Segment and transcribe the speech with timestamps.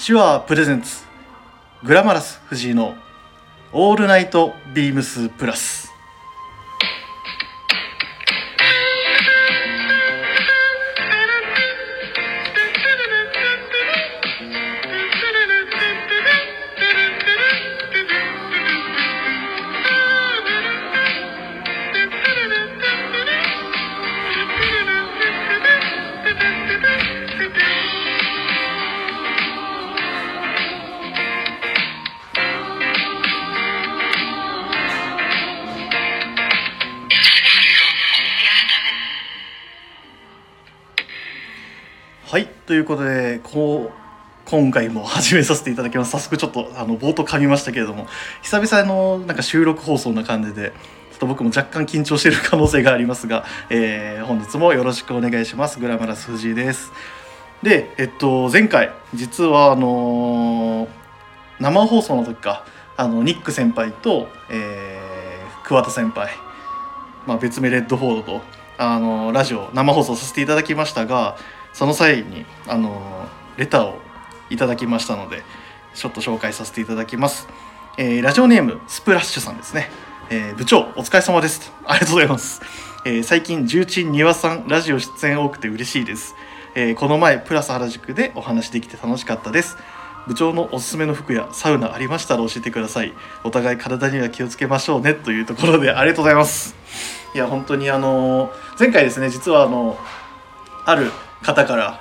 [0.00, 1.04] 手話プレゼンツ
[1.82, 2.94] グラマラス藤井の
[3.72, 5.87] オールナイトビームスプラス。
[42.78, 46.12] ということでこう今回も始めさせていただきます。
[46.12, 48.06] 早速ちょっとあの冒頭噛みましたけれども
[48.40, 50.70] 久々のなんか収録放送な感じで
[51.10, 55.80] ちょっと僕も若干緊張している可能性がありますが、えー本日もよろしくお願いします。
[55.80, 56.92] グラマラス藤井です。
[57.64, 60.88] でえっと前回実はあのー
[61.58, 62.64] 生放送の時か
[62.96, 66.30] あのニック先輩と、えー桑田先輩、
[67.26, 68.40] まあ、別名レッドフォードと
[68.78, 71.36] あのラジオ生放送させていただきましたが
[71.78, 74.00] その際にあのレターを
[74.50, 75.44] いただきましたので
[75.94, 77.46] ちょっと紹介させていただきます、
[77.96, 79.88] えーラジオネームスプラッシュさんですね、
[80.28, 81.72] えー部長お疲れ様です。
[81.86, 82.62] ありがとうございます、
[83.04, 86.34] えー最近重鎮庭さんラジオ出演多くて嬉しいです、
[86.74, 89.76] えこの前プラス原宿でお話できて楽しかったです。
[90.26, 93.12] 部長のおすすめの服やサウナありましたら教えてください。
[93.44, 96.74] お互い体には気をつけましょうねというところでありがとうございます。
[97.36, 99.96] いや本当にあの前回ですね実はあの
[100.84, 102.00] ある方から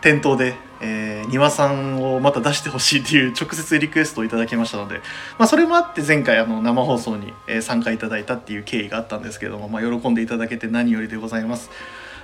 [0.00, 5.00] 店頭で、えー、庭さんをまた出してほしいっていう直接リクエストをいただきましたので、
[5.38, 11.70] まあ、それもあって前回あの生放送に、参加いただいたっていう経緯があったんですけども、まあ、喜んでいただけて何よりでございます。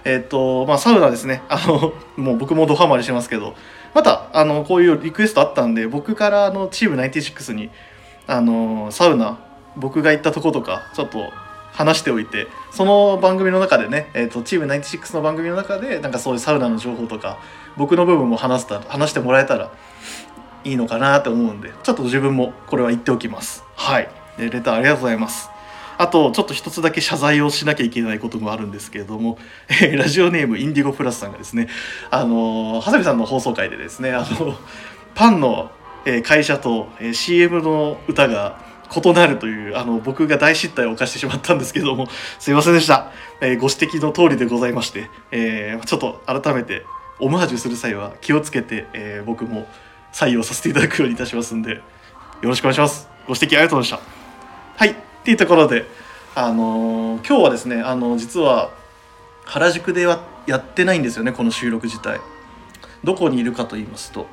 [0.04, 3.54] えっ、とまあサウナですねあの もう僕もドハマりしてますけど
[3.94, 7.70] またあのこういうリクエストあったんで僕からあのチーム96に
[8.26, 9.38] あのサウナ
[9.76, 11.30] 僕が行ったとことかちょっと
[11.80, 17.38] 話しておいてその番組の中でね、えー、とチーム96の番組の中でなんかそういうサウナの情報とか
[17.76, 19.72] 僕の部分も話した話してもらえたら
[20.64, 23.64] いいのかなと思うんでちょっと自分もこれは言っておきます。
[23.76, 24.10] はい。
[24.36, 25.48] でレターありがとうございます。
[25.96, 31.68] あとちょっと一つだけ謝罪をしなきゃいけないこともあるんですけれども、えーラジオネームインディゴプラスさんがですね
[32.10, 34.54] あのー長谷部さんの放送回でですねあの
[35.14, 35.70] パンの、
[36.04, 42.08] え会社と、え CM の歌が異なるというあの僕が大失態を犯してしまったんですけども
[42.38, 46.84] すいませんでした、えーご指摘の通りでございまして、えーちょっと改めて
[47.20, 49.66] オマージュする際は気をつけて、えー僕も
[50.12, 51.82] 採用させていただくようにいたしますんでよ
[52.42, 53.08] ろしくお願いします。
[53.28, 54.02] ご指摘ありがとうございまし
[54.76, 54.84] た。
[54.84, 54.90] はい。
[54.90, 55.84] っていうところで
[56.34, 58.70] あのー今日はですねあの実は
[59.44, 62.20] 原宿ではやってないんですよねこの収録自体。
[63.04, 64.26] どこにいるかと言いますと、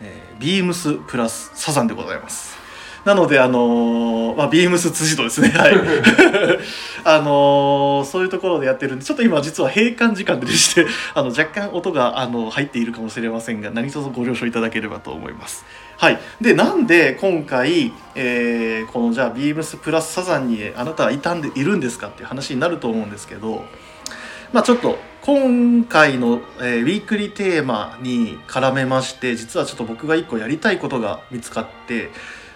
[0.00, 2.63] えービームスプラスサザンでございます。
[3.04, 5.50] なのであのーまあビームス辻堂ですね。
[5.50, 5.74] はい。
[7.04, 15.64] あのーそういうところでやってるんでちょっと今実は閉館時間ででしてあの若干音があの入っているかもしれませんが何卒ご了承いただければと思います。
[15.96, 16.18] はい。
[16.40, 23.64] でなんで今回、えーこのじゃあビームスプラスサザンにあなたはいたんでいるんですかっていう話になると思うんですけど
[24.52, 32.10] まあちょっと今回の、えーウィークリーテーマに絡めまして実はちょっと僕が一個やりたいことが見つかって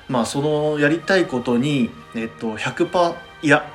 [0.09, 3.71] まあそのやりたいことにえっと100%いや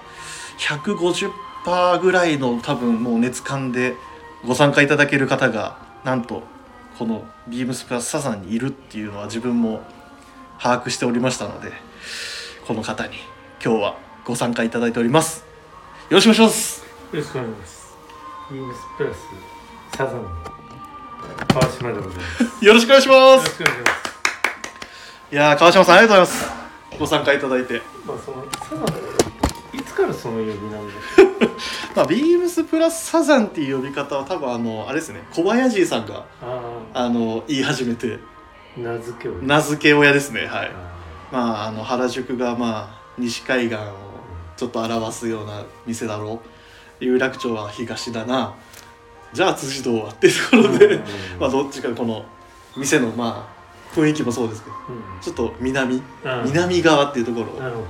[0.59, 3.95] 150%ぐらいの多分もう熱感で
[4.45, 6.43] ご参加いただける方がなんと
[6.97, 9.81] このビームスプラスサザンにいるっていうのは自分も
[10.59, 11.71] 把握しておりましたので
[12.67, 13.15] この方に
[13.63, 15.45] 今日はご参加いただいております
[16.09, 16.83] よろしくお願いします
[17.13, 17.83] よろしくお願いします。
[18.51, 19.19] ビームスプラス
[19.97, 20.29] サザンの
[21.47, 22.23] 川島でございま
[22.59, 22.65] す。
[22.65, 24.12] よろしくお願いしまよろすしくお願いします。
[25.33, 26.99] いやー川島さんありがとうございます。
[26.99, 27.81] ご参加いただいて。
[28.05, 30.93] まあそのサザンいつからその呼びなんで
[31.95, 35.23] まあビームスプラスサザンっていう呼び方は多分あのあれですね。
[35.31, 36.59] 小林さんがあ
[36.93, 38.19] あの言い始めて。
[38.77, 40.71] あ名付けを名付け親ですねはい。
[40.71, 40.71] あ
[41.31, 43.79] まああの原宿がまあ西海岸を
[44.55, 46.41] ちょっと表すような店だろ
[47.01, 47.03] う。
[47.03, 48.53] 有楽町は東だな。
[49.33, 51.03] じゃあ辻堂はっていうところでうん。
[51.39, 52.23] まあどっちかこの
[52.77, 53.62] 店のまあ
[53.93, 55.21] 雰囲気もそうですけどうん。
[55.21, 56.03] ちょっと南うん。
[56.45, 57.85] 南側っていうところを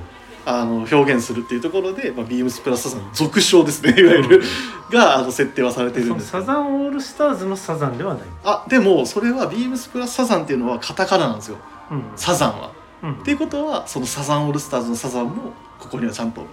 [0.45, 4.44] あの表現するっていうところで、まあ、ビームスプラスサザンの俗称ですねいわゆる。
[4.91, 6.29] があの設定はされてるんです。
[6.29, 8.23] サザンオールスターズのサザンではない。
[8.44, 11.57] あでもそれはビームスプラスサザンっていうのはカタカナなんですよ。
[11.91, 12.03] うん。
[12.15, 12.71] サザンは。
[13.03, 13.13] うん。
[13.13, 16.45] っていうことはそのサザンオールスターズのサザンもここにはちゃんと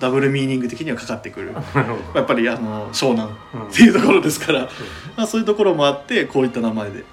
[0.00, 1.54] ダブルミーニング的にはかかってくる。
[2.14, 3.62] やっぱりあの湘南うん。
[3.64, 4.60] っていうところですから、
[5.16, 7.04] まあ、そういうところもあってこういった名前で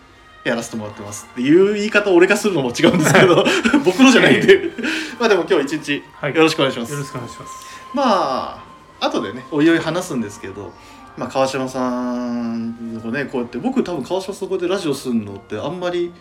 [0.45, 1.27] やらせてもらってます。
[1.31, 3.43] っていう言い方を俺がするのも違うんですけど
[3.83, 4.71] 僕のじゃないんで。
[5.19, 6.35] まあでも今日一日はい。
[6.35, 7.51] よろしくお願いします、よろしくお願いします。
[7.93, 8.63] ま
[8.99, 10.71] あ後でねおいおい話すんですけど、
[11.17, 16.13] まあ、川島さんがねこうやって僕多分川島さんこうやってラジオするのってあんまり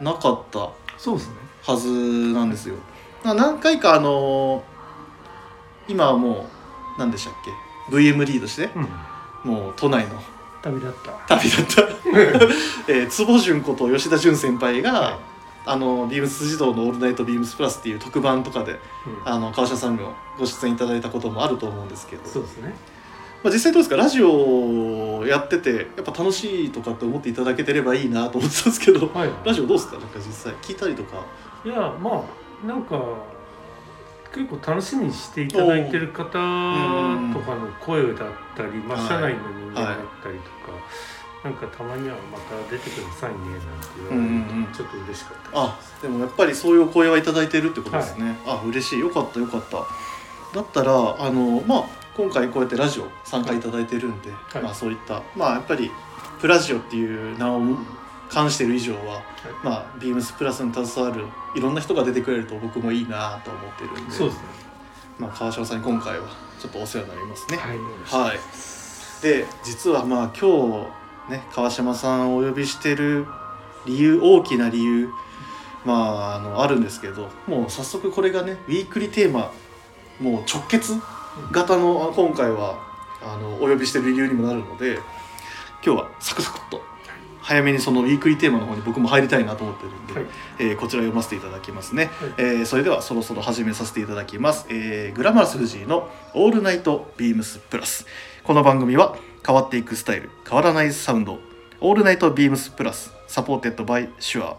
[0.00, 1.34] なかったそうですね。
[1.62, 2.74] はずなんですよ。
[3.22, 4.64] まあ何回かあの
[5.86, 6.48] 今はも
[6.96, 8.88] う何でしたっけ？VM リードしてうん。
[9.44, 10.20] もう都内の
[10.62, 11.36] 旅だった。
[11.36, 11.82] 旅だった、
[12.92, 15.14] えー、坪潤こと吉田潤先輩が、はい。
[15.66, 19.32] あのビームス児童の「オールナイトビームスプラス」っていう特番とかでうん。
[19.32, 22.74] あの川島さんにもご出演いただいたこともあると思うんですけど、そうですね。
[23.44, 23.96] まあ、実際どうですか？
[23.96, 29.06] ラジオやっててやっぱ楽しいとかって思っていただけてればいいなと思ってたんですけど。
[29.12, 29.30] はい。
[29.44, 29.98] ラジオどうですか？
[29.98, 31.16] なんか実際聞いたりとか。
[31.64, 32.24] いやま
[32.64, 32.98] あなんか
[34.32, 40.78] 結構楽しみにしていただいてる方とかの声だったり、まあ、はい社内の人間だったりとか、
[41.44, 43.66] なんかたまにはまた出てくださいねなんて
[43.96, 49.00] 言われるうんちょっと嬉しかったあでもやっぱりそういうお声はいただいてるってことですね、あ嬉しい。
[49.00, 49.86] よかったよかった。
[50.54, 51.84] だったらあのまあ
[52.16, 54.62] 今回こうやってラジオ参加いただいてるんで、はい。
[54.62, 55.90] まあそういったまあやっぱり
[56.40, 57.60] プラジオっていう名を
[58.30, 59.22] 冠してる以上は、
[59.62, 64.44] まあビームスプラスに携わるいろんな人が出てくれると僕もいいなと思ってるんでそうですね。
[65.18, 66.28] まあ、川島さんに今回は
[66.58, 67.56] ちょっとお世話になりますね。
[67.58, 68.28] はい。
[68.28, 68.38] はい。
[69.22, 70.86] で実はまあ今
[71.28, 73.26] 日ね川島さんをお呼びしてる
[73.86, 75.08] 理由大きな理由
[75.84, 79.52] まああのあるんですけどもう早速これがねウィークリーテーマ
[80.20, 80.94] もう直結
[81.52, 82.78] 型のあ今回は
[83.22, 84.98] あのお呼びしてる理由にもなるので
[85.84, 86.82] 今日はサクサクっと
[87.42, 90.26] 早めにそのウィークリーテーマの方に僕も入りたいなと思ってるんで、はい。
[90.58, 92.34] えーこちら読ませていただきますね、はい。
[92.38, 98.06] えーそれではそろそろ始めさせていただきます、えーグラマラス藤井の「オールナイトビームスプラス」
[98.44, 99.16] この番組は
[99.46, 101.38] 変わっていくスタイル変わらないサウンド
[101.80, 104.56] 「オールナイトビームスプラス」 supported by Shure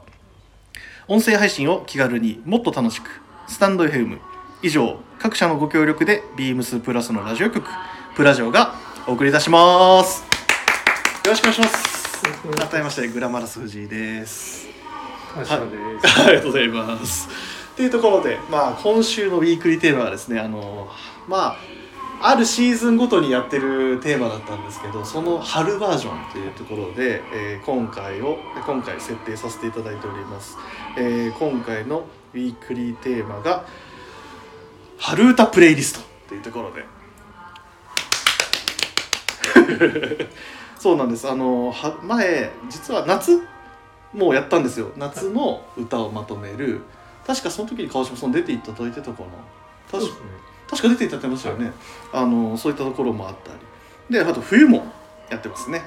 [1.07, 3.09] 音声配信を気軽にもっと楽しく
[3.47, 4.17] スタンド FM
[4.61, 7.67] 以上各社のご協力でビームスプラスのラジオ局
[8.15, 8.75] プラジオが
[9.07, 10.31] お送りいたします。
[11.25, 11.80] よろしくお願いします
[12.21, 14.67] 改めましてグラマラス藤井です
[15.33, 15.71] 感謝で
[16.07, 17.29] す、ありがとうございます。
[17.73, 20.89] っていうところで、まあ、今週のウィークリーテーマはですね、あの、
[21.27, 21.55] ま
[22.21, 30.57] あ、あるシーズンごとにやってるテーマだったんですけど、その春バージョンというところで、えー今回を、今回設定させていただいております。
[30.97, 33.65] えー今回のウィークリーテーマが、
[34.97, 36.85] 春歌プレイリストというところで。
[40.81, 41.29] そうなんです。
[41.29, 43.39] あの、は前、実は夏
[44.13, 44.89] もうやったんですよ。
[44.97, 46.81] 夏の歌をまとめる。
[47.27, 49.27] 確かその時に川島さん出ていただいてたかな。
[49.91, 50.15] 確か
[50.71, 51.71] 確か出ていただいてましたよね、
[52.11, 53.59] あのそういったところもあったり。
[54.09, 54.91] であと冬も
[55.29, 55.83] やってますね。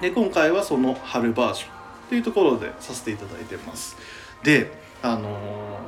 [0.00, 1.68] で今回はその春バージョン
[2.08, 3.98] というところでさせていただいてます。
[4.42, 4.72] で
[5.02, 5.28] あの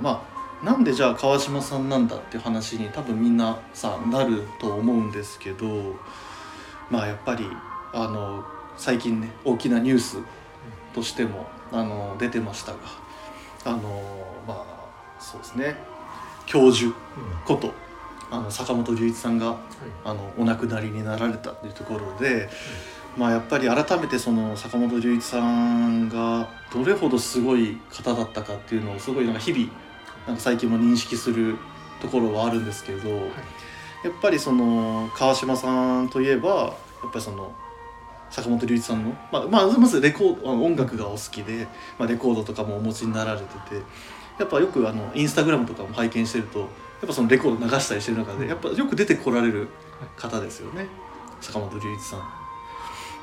[0.01, 0.23] ーま
[0.63, 5.95] あなんでじゃあ川島さんなんだっていう話に多分みんなさなると思うんですけど
[6.91, 7.49] まあやっぱり
[7.93, 8.45] あの
[8.77, 10.19] 最近ね大きなニュース
[10.95, 12.79] としてもあの出てましたが
[13.65, 13.79] あの
[14.47, 15.77] まあそうですね。
[16.47, 16.95] 教授うん。
[17.45, 17.73] こと
[18.31, 19.57] あの坂本龍一さんがはい。
[20.05, 22.49] あのお亡くなりになられたというところで、
[23.17, 29.73] まあやっぱり改めてその坂本龍一さんがどれほどすごい方だったかっていうのをすごいなんか日々
[30.27, 31.57] なんか最近も認識する
[32.01, 37.53] ところはあるんですけど、やっぱりその川島さんといえばやっぱりその
[38.31, 41.67] 坂本龍一さんの、まあ、まあまずレコード音楽がお好きで、
[41.99, 43.83] まあ、レコードとかもお持ちになられてて
[44.39, 46.69] やっぱよくあのインスタグラムとかも拝見してるとやっ
[47.07, 49.69] ぱそのレコード流したりしてる中でやっぱよく出てこられる
[50.17, 50.87] 方ですよね？
[51.41, 52.21] 坂本龍一さん。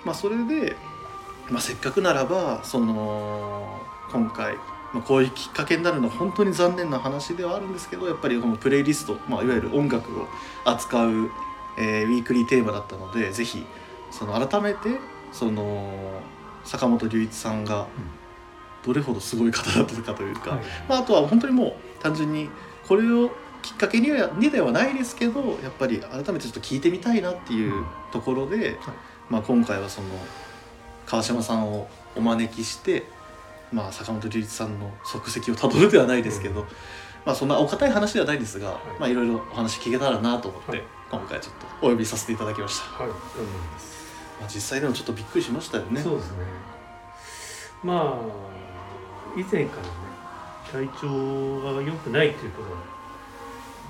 [0.06, 0.76] まあ、それで、
[1.50, 3.82] まあ、せっかくならばその
[4.12, 4.56] 今回、
[4.94, 10.28] まあ、こういうきっかけになるのは本当に残念な話ではあるんですけどやっぱりこのプレイリスト、まあ、いわゆる音楽を
[10.64, 11.32] 扱う、
[11.78, 13.66] えーウィークリーテーマだったのでぜひ
[14.18, 14.98] その改めて
[15.34, 16.22] その
[16.64, 17.86] 坂本龍一さんが
[18.86, 22.50] どれほどすごい方だったかというか、はいまあ、あとは本当にもう単純に
[22.88, 23.30] これを
[23.62, 28.78] きっかけにはにではないですけどやっぱり改めてちょっと聞いてみたいなっていうところで、
[29.30, 30.08] まあ、今回はその
[31.06, 33.04] 川島さんをお招きして、
[33.74, 36.68] まあ、坂本龍一さんの足跡をたどるではないですけど、うん。
[37.26, 39.00] まあ、そんなお堅い話ではないですが、い。
[39.00, 40.84] まあ、いろいろお話聞けたらなと思って、はい。
[41.12, 43.75] 今回ちょっとお呼びさせていただきました、はい、どうもです。
[44.46, 46.00] まあ、実際でもちょっとびっくりしましたよね。
[46.02, 46.38] そうですね。
[47.84, 52.78] まあ以前からね体調が良くないっていうことは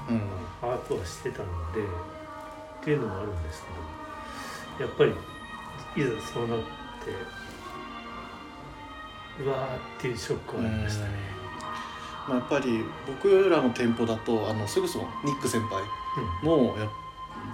[0.10, 0.46] うん。
[0.62, 3.64] 把握はしてたのでっていうのもあるんです
[4.78, 5.12] けどやっぱり
[6.02, 6.64] いざそうなって
[9.44, 11.12] うわーっていうショックはありましたね、
[12.28, 15.84] まあ、やっぱり僕らの店舗だとあのそれこそニック先輩
[16.42, 16.90] もや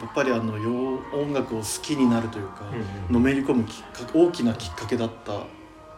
[0.01, 0.71] やっぱりあの洋
[1.13, 2.65] 音楽を好きになるというか、
[3.09, 5.43] うんのめり込むきっかけ大きなきっかけだった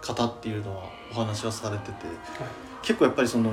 [0.02, 1.94] 方っていうのはお話はされてて
[2.82, 3.52] 結構やっぱりその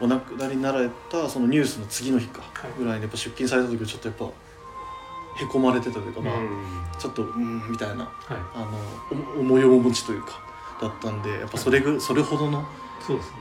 [0.00, 2.70] お亡くなりになられたそのニュースの次の日かはい。
[2.78, 6.50] ぐらいにやっぱ出勤された時はちょっとやっぱへこまれてたというか、まあうん
[6.98, 8.10] ちょっとうんみたいなはい。
[8.54, 8.78] あの
[9.36, 10.40] お重い面持ちというか
[10.80, 12.64] だったんでやっぱそれぐそれほどの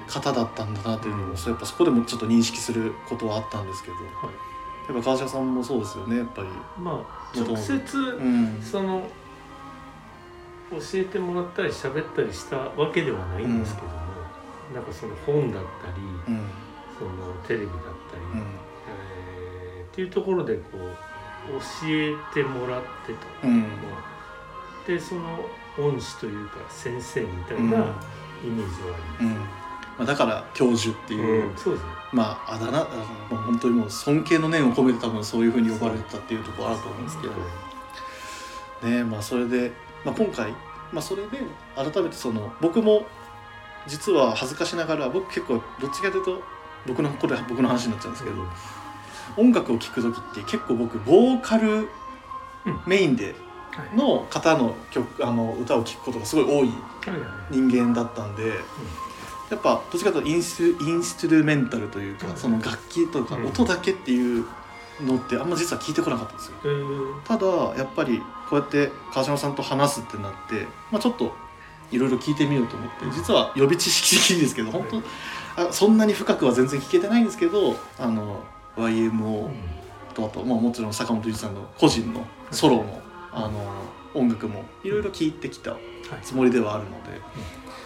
[0.08, 4.49] 方だったんだなというのうんを、そうやっぱそこでもちょっと認識することはあったんですけどやはい
[4.94, 6.48] っぱ川島さんもそうですよねやっぱり。
[6.78, 8.62] まあ直接、うん。
[8.62, 9.04] その
[10.72, 13.94] 教えてもらったり喋ったりしたわけではないんですけども、
[14.74, 16.42] なんかその本だったり、うん。
[16.98, 18.40] そのテレビだったり、うん。
[18.40, 20.80] えーっていうところでこう
[21.52, 23.66] 教えてもらってた、うん。
[24.88, 25.46] でその
[25.80, 27.70] 恩師というか先生みたいうん。
[27.72, 29.59] なイメージはありうん
[30.00, 31.58] まあ、だから教授っていう、うん。
[31.58, 32.88] そうですねまああだ名あの
[33.30, 37.34] まあ本当にもう尊敬の念を込めて多分そういうふうに呼ばれてたっていうところあると思うんですけど。
[38.90, 39.72] ねまあそれで、
[40.06, 40.52] まあ、今回、
[40.94, 41.40] まあ、それで
[41.76, 43.06] 改めてその僕も
[43.88, 46.42] 実は恥ずかしながら僕結構どっちかというと
[46.88, 48.38] 僕のこれ僕の話になっちゃうんですけど、
[49.38, 51.90] 音楽を聴く時って結構僕ボーカル
[52.88, 53.36] メインで
[53.72, 53.98] はい。
[53.98, 56.72] の方の曲あの歌を聴くことがすごい多い
[57.52, 58.54] 人間だったんで、
[59.50, 63.46] やっぱどっちかというとインスインストゥルメンタルというか、うんその楽器とかうん。
[63.48, 64.46] 音だけっていう
[65.02, 66.54] のってあんま実は聞いてこなかったんですよ。
[66.64, 67.22] えー。
[67.24, 71.34] ただやっぱりこうやって川島さんと話すってなって、まあ、ちょっと
[71.92, 74.86] いろいろ聞いてみようと思って実は予備知識的にですけど本
[75.56, 78.44] 当あそんなに深くは全然聞けてないんですけどあの
[78.78, 79.50] YMO
[80.14, 83.02] とあと、まあ、もちろん坂本龍一さんの個人のソロの
[83.32, 83.50] あの
[84.14, 85.82] 音楽もいろいろ聞いてきたはい。
[86.24, 87.22] つもりではあるので、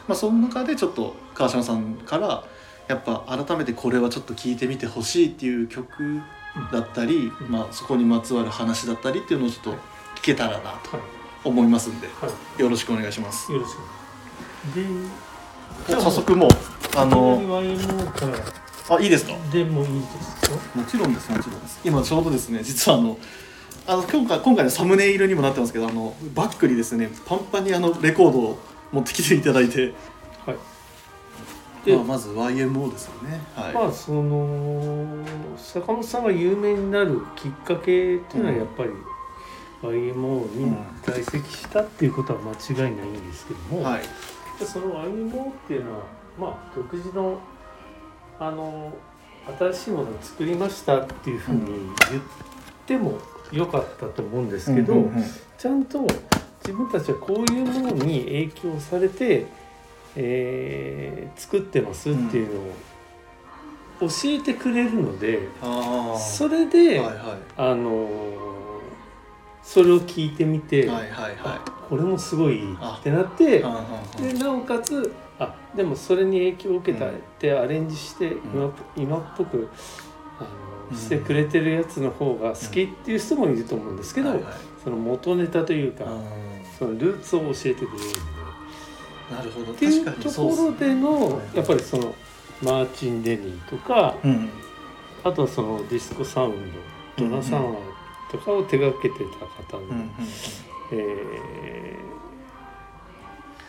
[0.08, 2.44] まあ、その中でちょっと川島さんから
[2.88, 6.22] やっぱ改めてこれはちょっと聞いてみてほしいっていう曲
[6.72, 7.52] だったり、うん。
[7.52, 9.72] まあ、そこにまつわる話だったりっていうのをちょっと
[10.16, 11.02] 聞けたらなとはい。
[11.46, 12.62] 思いますんではい。
[12.62, 13.52] よろしくお願いします。
[13.52, 13.78] よろしく。
[15.88, 16.50] で早速もう
[16.96, 17.60] ああの
[18.90, 19.34] あいいですか？
[19.52, 21.82] でもいいですかもちろんですもちろんです。
[21.84, 23.18] 今ちょうどですね実はあの
[23.88, 28.60] あの今回今回のサムネイルにもなってますけどあのバックにですねパンパンにあのレコードを
[28.94, 29.94] 持ってきていただいて、
[30.46, 30.58] はい。
[31.86, 33.42] でまあ、まず YMO ですよね。
[33.56, 35.26] はい、まあその
[35.58, 38.92] 坂本さんが有名になるきっかけっていうのはやっぱり
[39.82, 44.02] YMO に在籍したっていうことは間違いないんですけども、はい。
[44.60, 46.00] でその YMO っていうのは
[46.40, 47.40] まあ独自の
[48.40, 48.94] あの
[49.60, 52.24] 新しいものを作りましたっていうふうに言っ
[52.86, 53.20] ても
[53.52, 55.24] よかったと思うんですけど、うんうんうん。
[55.58, 56.08] ちゃんと
[56.66, 59.46] 自分たちはこういうものに影響されて、
[60.16, 62.74] えー作ってますっていうのを
[64.02, 68.54] 教えてくれるので、ああそれで、はいはあのー
[69.64, 71.10] それを聞いてみて、いはいはい。
[71.38, 77.12] はこれもすごいってなってでなおかつあでもそれに影響を受けたうん。
[77.12, 79.70] ってアレンジして今,、今っぽく
[80.40, 80.46] あ
[80.92, 80.96] うん。
[80.96, 84.54] のしてくれてるやつの方が好きっていう人もいると思うんですけど、はいはい。
[84.84, 86.08] その元ネタというか、う
[86.84, 88.20] そのルーツを教えてくれるんで。
[89.34, 89.72] んなるほど。
[89.72, 92.16] っていう確かにところでのはいやっぱりその
[92.62, 94.50] マーチン・デニーとかうん。
[95.24, 96.74] あとはそのディスコサウン
[97.18, 97.76] ドドナ・サマー
[98.30, 100.10] とかを手がけてた方の、うんうんうん。
[100.92, 102.14] えー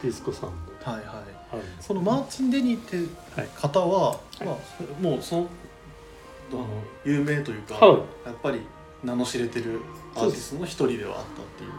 [0.02, 0.52] ディスコサウン
[0.84, 0.90] ド。
[0.90, 1.62] はいはい。
[1.80, 2.96] そのマーチン・デニーって
[3.40, 3.48] はい。
[3.54, 4.44] 方は、い。
[4.44, 4.56] まあ、
[5.00, 5.48] もうその
[6.52, 6.66] あの
[7.06, 7.98] 有名というか、はい。
[8.26, 8.60] やっぱり
[9.02, 9.80] 名の知れてる
[10.14, 11.70] アーティストの一人ではあったっていう。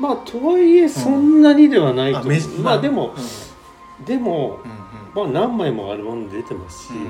[0.00, 3.14] まあとはいえそんなにではないと思う、メジまあでも
[3.98, 4.04] うん。
[4.06, 5.30] でもうんうん。
[5.32, 7.06] まあ何枚もアルバム出てますし、うんうん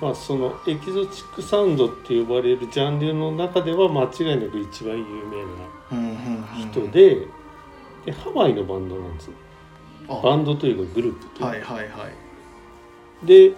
[0.00, 5.58] まあそのエキゾチックサウンドって呼ばれるジャンルの中では間違いなく一番有名な
[5.90, 6.70] うんうんうんうん。
[6.70, 7.26] 人で,、
[8.04, 9.30] でハワイのバンドなんです
[10.06, 12.08] バンドというかグループというか、はいはいは
[13.22, 13.26] い。
[13.26, 13.52] で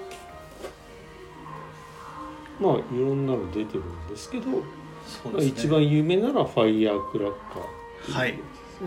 [2.61, 4.57] まあいろんなの出てるんですけど、ね。
[5.45, 8.39] 一番有名なのはファイヤークラッカーはい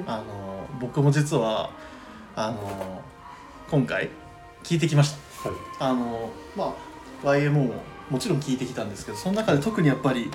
[0.07, 1.69] あの僕も実は
[2.35, 3.01] あの
[3.69, 4.09] 今回
[4.63, 5.49] 聞いてきました。
[5.49, 5.57] はい。
[5.79, 6.75] あのま
[7.23, 7.73] あ YMO も
[8.09, 10.29] もちろん聞いてきたんですけどその中で特にやっぱり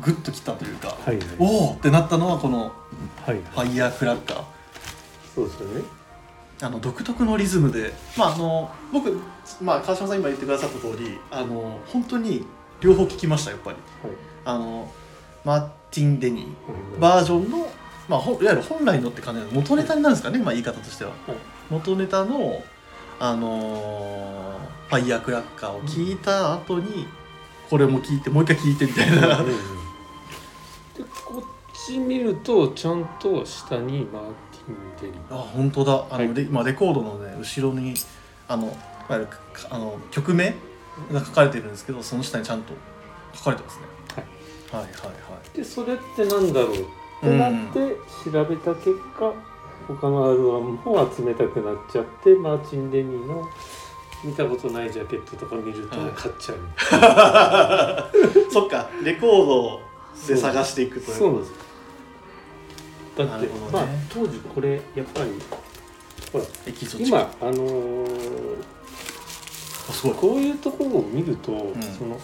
[0.00, 1.18] グッときたというか、はい。
[1.18, 2.72] はいおおってなったのはこの
[3.26, 3.36] はい。
[3.36, 4.44] ファイヤークラッカー。
[5.34, 5.82] そうですよね。
[6.60, 9.20] あの独特のリズムで、まあ、あの僕、
[9.60, 12.46] まあ、川島さん今言ってくださった通りあの本当に
[12.80, 13.76] 両方聞きましたやっぱり。
[13.76, 14.16] はい。
[14.44, 14.88] あの
[15.44, 17.68] マーティン・デニーバージョンの、
[18.08, 21.10] まあ、ほいわゆる本来のって感じで元ネタになるんですかね、まあ、言い方としては。
[21.10, 21.18] はい
[21.70, 22.62] 元ネタの
[23.18, 27.06] あのーファイヤークラッカーを聞いた後に
[27.70, 29.54] これも聞いてもう一回聞いてみたいな、うんうん
[30.94, 35.92] でこっち見るとちゃんと下にマーティン・デリあ本当だ。
[36.10, 36.34] あの、はい。
[36.34, 37.94] レ今レコードのね後ろに
[38.48, 38.74] あのいわ
[39.12, 39.38] ゆるか
[39.70, 40.54] あの曲名
[41.10, 42.74] が書かれてるんですけどその下にちゃんと
[43.32, 43.82] 書かれてますね、
[44.72, 45.10] はい、はいは
[45.54, 46.84] いでそれってなんだろうっ
[47.22, 47.96] てなって
[48.30, 49.32] 調べた結果、
[49.88, 53.48] 他のアルバムも集めたくなっちゃってマーチン・デニーの
[54.24, 56.58] 見たことないジャケットとか見るとはい買っちゃう、
[57.00, 58.10] は
[58.48, 59.80] いそっかレコード
[60.28, 61.16] で探していくという。
[61.16, 61.52] そうなんです。
[63.16, 63.52] だって、ね。
[63.72, 65.30] まあ当時これやっぱり
[66.32, 66.44] ほら
[66.98, 68.62] 今あのー
[70.14, 71.74] こういうところを見ると、ん。
[71.98, 72.18] その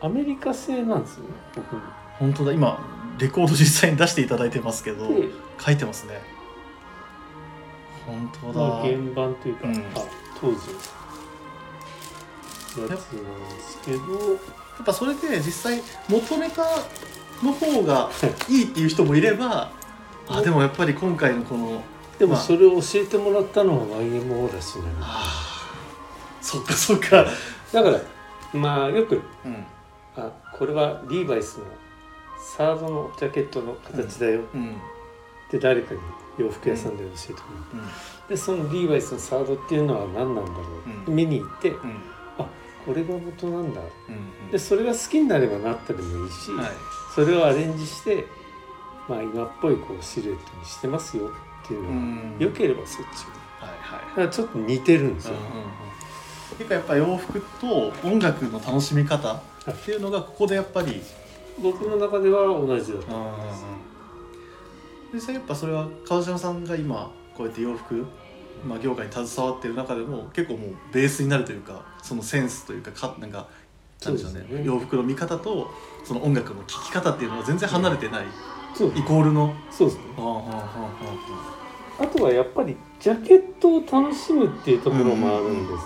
[0.00, 1.76] アメリカ製なんですよね僕
[2.18, 2.78] 本当だ今
[3.18, 5.28] レコード実際に出していただいてますけどで、
[5.58, 6.20] 書いてますね。
[8.06, 9.76] 本当だ、まあ、原版というか、うん。
[9.76, 9.80] あ
[10.40, 10.56] 当時
[12.80, 12.88] の。
[12.88, 13.98] やつなんですけど。
[14.76, 16.64] やっぱそれで実際元ネタ
[17.42, 18.10] の方が
[18.48, 19.70] いいっていう人もいれば
[20.28, 22.18] あでもやっぱり今回のこのまあ。
[22.18, 26.44] でもそれを教えてもらったのは YMO だしねあー。
[26.44, 27.26] そっかそっか。
[27.72, 28.00] だから
[28.52, 29.64] まあよくうん。
[30.16, 31.64] あこれはリーバイスの
[32.56, 34.42] サードのジャケットの形だよ。
[34.54, 34.70] うん。
[34.70, 36.00] って誰かに
[36.38, 38.28] 洋服屋さんで教えてもらう、うん。
[38.28, 40.58] でそのリーバイスのサードっていうのは何なんだろ
[41.06, 41.14] う、うん。
[41.14, 42.02] 見に行ってうん。
[42.86, 43.80] これが元なんだ。
[43.80, 44.50] うん。
[44.50, 46.70] でそれが好きになればなったでもいいし、はい。
[47.14, 48.26] それをアレンジして、
[49.08, 51.30] まあ、今っぽいこうシルエットにしてますよ
[51.64, 52.36] っていうのが、うん。
[52.38, 54.00] よければそっちをはいはい。
[54.08, 55.34] だからちょっと似てるんですよ、
[56.58, 59.40] 結構やっぱ洋服と音楽の楽しみ方っ
[59.84, 61.00] ていうのがここでやっぱり
[61.62, 63.06] 僕の中では同じだと。
[63.06, 63.64] 思います、
[65.12, 68.04] 実際やっぱそれは川島さんが今こうやって洋服、
[68.66, 73.48] まあ、業界に携わってる中でも結構もうベースになるというかそのセンスというかかなんか
[74.04, 74.40] なんでしょうね。
[74.40, 74.64] そうですね。
[74.64, 75.70] 洋服の見方と
[76.04, 78.26] その音楽の聴き方っていうのは全然離れてない、
[78.74, 79.54] そうイコールの。
[79.70, 80.04] そうですね。
[80.16, 85.78] あとはやっぱりジャケットを楽しむっていうところもあるんですよね、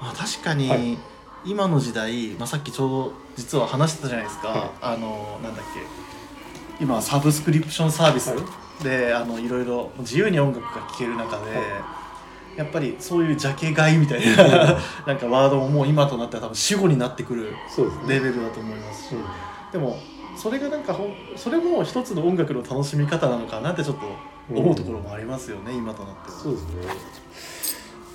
[0.00, 0.96] あはああ確かに、はい。
[1.44, 4.70] 今の時代、まあ、さっきちょうど実は話してたじゃないですか、はい。
[4.80, 6.84] あのなんだっけ。
[6.84, 8.84] 今サブスクリプションサービスはい。
[8.84, 11.52] で、あのいろいろ自由に音楽が聴ける中で、
[12.56, 17.54] やっぱりそういうジャケ買いみたいな なんかワードももう今となっては多分死語になってくる
[18.08, 19.24] レベルだと思いますし、うん
[19.72, 19.98] でも
[20.36, 20.96] それがなんか
[21.36, 24.06] それも一つの音楽の楽しみ方なのかなってちょっと
[24.48, 26.38] 思うところもありますよね、今となっては。
[26.38, 26.70] そうですね、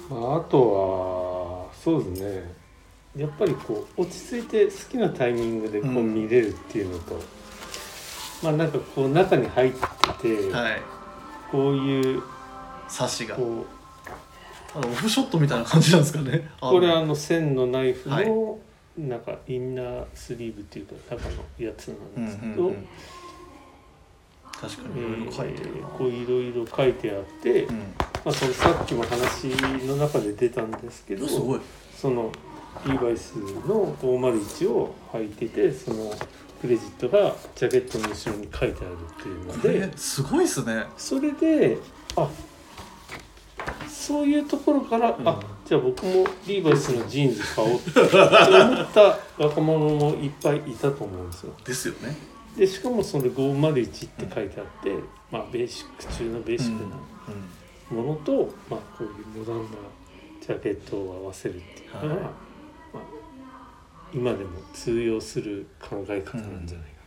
[0.10, 2.59] まあ、あとはそうですね
[3.20, 6.16] やっぱりこう落ち着いて好きなタイミングでこううん。
[6.16, 7.20] 見れるっていうのと、
[8.42, 10.82] まあなんかこう中に入ってて、はい、
[11.52, 12.24] こういう
[12.88, 13.36] サシが。
[13.36, 13.66] こ
[14.74, 16.50] あのオフショットみたいな感じなんですかね。
[16.58, 18.26] うこれあのの線のナイフはい。
[18.26, 18.58] の
[18.98, 22.88] なんかインナースリーブっていうか中のやつうんうんなんですけど、うん、
[24.52, 25.62] 確かにいろいろ書いて。
[25.64, 27.78] えーこういろいろ書いてあって、うん。
[27.78, 27.86] ま
[28.26, 29.48] あ、そのさっきも話
[29.86, 31.60] の中で出たんですけどすごい。
[31.96, 32.32] その
[32.86, 36.14] リーバイスの501を履いててその
[36.62, 40.86] クレジットがジャケットの後ろに書いてあるっていうのこれで、すごいですね。
[40.98, 41.78] それで
[42.16, 42.30] あ
[43.88, 51.54] そういうところから、うんあじゃあ僕もリーバイスのジーンズ買おうって思った若者もいっぱいいたと思うんですよ。
[51.64, 52.18] ですよね。
[52.58, 54.96] でしかもそれ501って書いてあって、
[55.30, 59.78] まあベーシック中のベーシックなものと、まあ、こういうモダンな
[60.42, 62.32] ジャケットを合わせるっていうのは、はいまあ、
[64.14, 67.00] 今でも通用する考え方なんじゃないか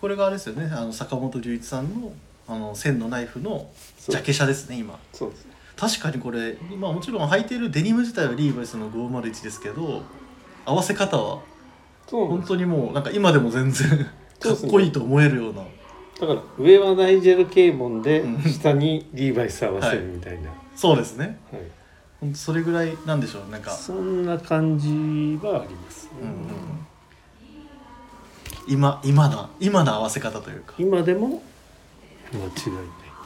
[0.00, 0.70] これがあれですよね。
[0.72, 2.12] あの坂本龍一さんの
[2.46, 3.68] あの線のナイフの
[4.08, 4.78] ジャケ写ですね。
[4.78, 4.98] 今。
[5.12, 10.02] そうですね確かにこれ、まあもちろん履いてるデニム自体はリーバイスの501ですけど、
[10.64, 11.40] 合わせ方は
[12.10, 14.06] 本当にもうなんか今でも全然
[14.40, 15.62] かっこいいと思えるような。
[16.20, 21.38] だから上はナイジェル・ケイモンでうん下にリーバイス合わせるみたいな、そうですね。
[21.52, 21.60] はい
[22.20, 23.50] 本当それぐらいなんでしょう。
[23.50, 23.70] なんか。
[23.70, 26.06] そんな感じはあります。
[26.06, 26.86] ね、うんうん。
[28.66, 30.74] 今今の今の合わせ方というか。
[30.78, 31.42] 今でも
[32.32, 32.50] 間違いない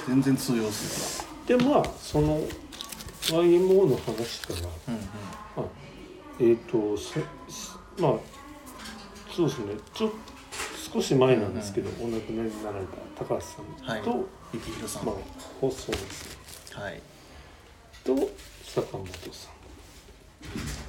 [0.06, 2.40] 全然通用すでまあその
[3.22, 5.68] YMO の話からる、うんうん、あ
[6.40, 8.14] えっ、とせすまあ
[9.34, 9.74] そうですね。
[9.94, 10.12] ちょ
[10.92, 12.84] 少し前なんですけど、お亡くなりになられ
[13.16, 14.20] た高橋さんと、はい。
[15.06, 15.14] まあ
[15.60, 17.00] 細野さんはい。
[18.04, 18.14] と
[18.74, 19.48] 坂本さ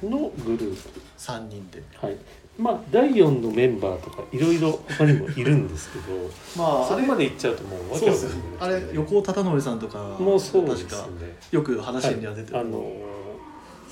[0.06, 1.00] んのグループ。
[1.18, 1.82] 3人で。
[2.00, 2.16] はい。
[2.56, 11.36] まあ第4のメンバーとかいろいろ他にもいるんですけど まそれまで行っちゃうともうわけわかんないあれ横尾忠則さんとかもうそうです確かね。
[11.50, 12.64] よく話には出てる、はい。
[12.66, 13.14] あのー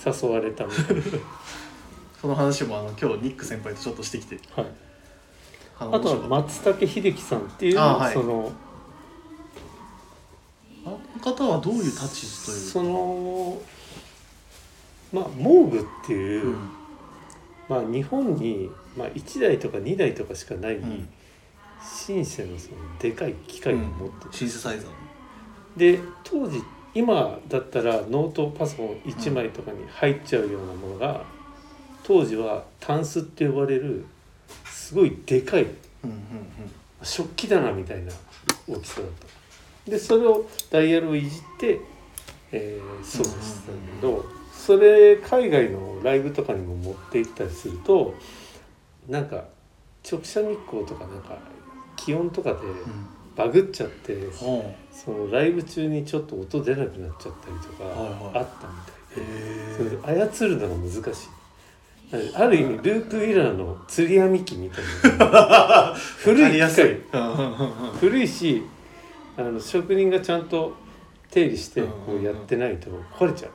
[0.05, 1.02] 誘われたみたいな。
[2.20, 4.38] その話もあの今日ニック先輩とちょっとしてきて。
[4.57, 4.66] はい。
[5.78, 8.12] あのあとは松竹秀樹さんっていう、あはい。
[8.12, 8.50] その
[10.85, 13.59] あの方はどういう立ち位置というその
[15.12, 16.70] まあモーグっていう、うん。
[17.68, 21.09] まあ日本に、まあ、1台とか2台とかしかない、ん。
[21.83, 24.92] シンセのそのでかい機械を持ってて、シンセサイザーの。
[25.77, 26.62] で当時
[26.94, 31.25] 今だったらノートパソコン1枚とかに入っちゃうようなものが、
[32.05, 34.05] 当時はタンスって呼ばれる
[34.64, 36.18] すごいでかいうんうん。
[37.03, 38.12] 食器棚みたいな
[38.68, 39.90] 大きさだった。
[39.90, 41.81] でそれをダイヤルをいじって、
[42.53, 44.25] えー、操作してたんだけど
[44.64, 48.14] それ海外のライブとかにも持って行ったりすると
[49.09, 49.44] なんか
[50.09, 51.37] 直射日光とかなんか
[51.96, 53.07] 気温とかでうん。
[53.35, 58.38] バグっちゃってほそのライブ中にちょっと音出なくなっちゃったりとかはいはい。
[58.38, 59.33] あったみたいで。
[59.33, 61.29] へそれで操るのが難しい。
[62.37, 65.94] ある意味ループウィラーの釣り網機みたいな。
[65.96, 66.98] 古い機械。
[67.98, 68.62] 古いし
[69.38, 70.75] あの職人がちゃんと
[71.31, 73.51] 手入れしてこうやってないと壊れちゃう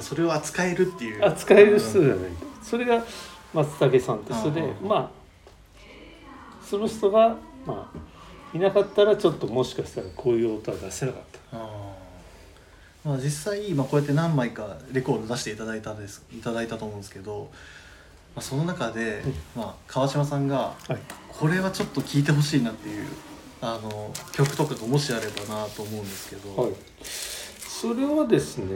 [0.00, 1.24] それを扱えるっていう。
[1.24, 2.16] 扱える人じゃない。
[2.16, 3.04] とそれが
[3.52, 5.10] 松竹さんって人でまあ
[6.64, 11.58] その人がまあいなかったらちょっともしかしたらこういう音は出せなかった。
[13.04, 16.24] まあ、実際今こうやって何枚かレコード出していただいたんです。
[16.32, 17.48] いただいたと思うんですけど、
[18.34, 19.22] まあ、その中で、
[19.56, 20.98] まあ、川島さんがはい。
[21.28, 23.06] これはちょっと聴いてほしいなっていう
[23.60, 26.72] あの曲とかがもしあればなと思うんですけど、はい、
[27.80, 28.66] それはですね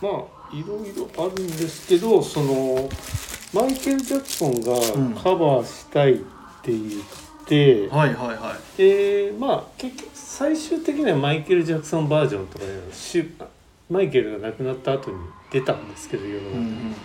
[0.00, 2.88] まあいろいろあるんですけどその
[3.52, 5.14] マイケル・ジャクソンうん。
[5.14, 6.16] がカバーしたいっ
[6.62, 8.78] て言って、はいはいはい。
[8.78, 13.34] でまあ結局最終的にはマイケル・ジャクソンバージョンとかでしゅ
[13.90, 15.16] マイケルが亡くなった後に
[15.50, 16.96] 出たんですけど世の中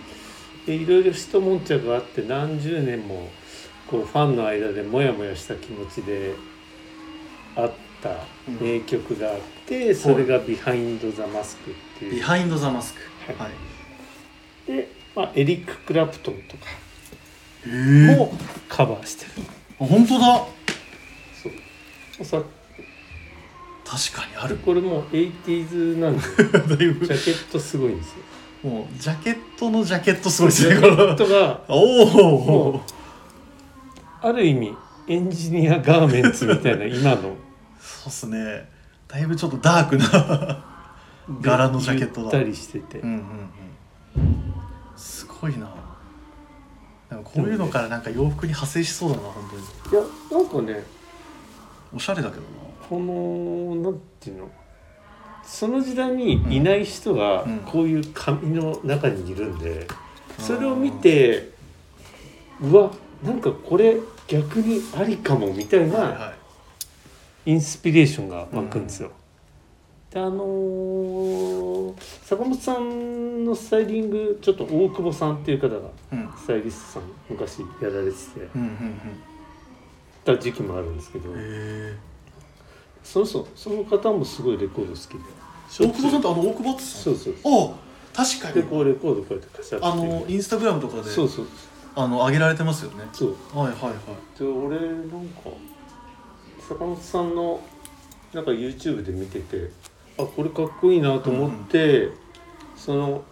[0.66, 3.28] でいろいろ一悶着があって何十年も
[3.90, 6.34] こうファンの間でモヤモヤした気持ちで
[7.56, 7.72] あっ
[8.04, 8.10] た
[8.60, 12.14] 名曲があって、それが「ビハインド・ザ・マスク」っていう。
[12.16, 13.00] ビハインド・ザ・マスク。
[13.26, 13.36] はい。
[13.36, 13.48] は
[14.68, 14.70] い。
[14.70, 16.64] で、まあ、エリック・クラプトンとか
[18.16, 18.34] も
[18.68, 19.30] カバーしてる。
[19.78, 20.44] 本当だ。
[21.42, 21.50] そ
[22.20, 22.24] う。
[22.24, 22.42] さ
[23.84, 24.56] 確かにある。
[24.56, 26.22] これもう 80s なんで
[26.76, 27.06] だいぶ。
[27.06, 28.70] ジャケットすごいんですよ。
[28.70, 32.80] もうジャケットのジャケットすごいですジねャケットがおもお
[34.22, 34.74] ある意味
[35.06, 37.36] エンジニアガーメンツみたいな今の
[37.84, 38.68] そうっすね。
[39.06, 40.64] だいぶちょっとダークな
[41.42, 42.22] 柄のジャケットだ。
[42.22, 44.54] ゆったりしてて、うんうんうん。
[44.96, 45.70] すごいな。
[47.22, 49.50] こういうのからなんか洋服に派生しそうだな本
[49.90, 50.02] 当に。
[50.02, 50.84] いやなんかね
[51.94, 52.46] おしゃれだけどな。
[52.88, 54.50] このなんていうの？
[55.44, 57.58] その時代にいない人がうん。
[57.58, 59.86] こういう紙の中にいるんで、
[60.38, 61.50] それを見て
[62.60, 62.90] うわ
[63.22, 66.33] なんかこれ逆にありかもみたいはいなは
[67.46, 69.10] インスピレーションが湧くんですよ。
[70.10, 75.80] であのー坂本さんのスタイリングちょっと大久保さんっていう方がい
[76.12, 76.30] うん。
[76.36, 78.40] スタイリストさん昔やられてて。
[78.54, 79.00] うんうん
[80.24, 81.30] た時期もあるんですけど。
[81.30, 81.96] うんへえ
[83.02, 85.18] その人その方もすごいレコード好きで。
[85.86, 87.74] 大久保さんってあの大久保ってさそうそうあ
[88.14, 88.54] 確かに。
[88.54, 91.46] でこうレコードこうやってカシャってあのインスタグラムとかでそうそう。
[91.96, 93.04] あの上げられてますよね。
[93.12, 93.36] そう。
[93.54, 94.38] はいはいはい。
[94.38, 95.50] で俺なんか
[96.68, 97.60] 坂本さんの
[98.32, 99.70] なんか YouTube で見てて
[100.18, 102.08] あこれかっこいいなと思って、
[102.76, 103.24] その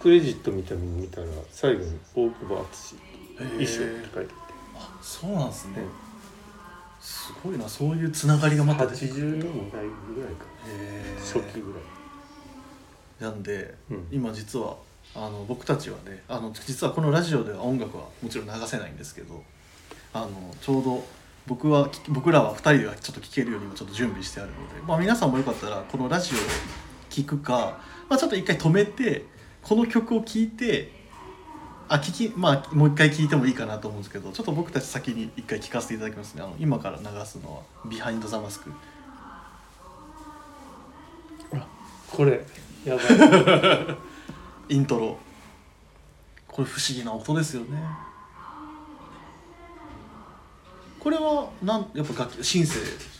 [0.00, 2.96] クレジットみたいに見たら最後に大久保淳
[3.36, 4.34] 衣装って書いて
[4.74, 5.74] あそうなんですね。
[5.78, 6.12] うん
[7.02, 7.68] すごいな。
[7.68, 9.82] そういうつながりがまあったて80年代
[10.14, 11.78] ぐらいかへ初期ぐら
[13.28, 13.32] い。
[13.32, 14.06] なんで、うん。
[14.12, 14.76] 今実は
[15.14, 19.42] あの僕たちはねあの実はこのラジオでは音楽はもちろん流せないんですけど
[20.14, 20.28] あの
[20.60, 21.04] ちょうど
[21.46, 26.40] 僕はき僕らは2人ではちょっと聴けるようにもちょっと準備してあるので、まあ、皆さんもよかったらこのラジオを
[27.10, 27.78] 聴くか、
[28.08, 29.26] まあ、ちょっと一回止めて
[29.62, 30.92] この曲を聴いて
[31.88, 36.42] あ聞きまあもう一回聴いてもいいかなと思うんですけどちょっと僕たち先に一回聴かせていただきますね。
[36.42, 38.72] あの今から流すのは「ビハインド・ザ・マスク」
[42.08, 42.44] これ
[42.84, 43.06] やばい。
[44.74, 45.18] イントロ。
[46.48, 47.82] これ不思議な音ですよね
[51.02, 52.78] これはなんやっぱ楽器シンセ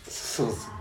[0.08, 0.72] そうですね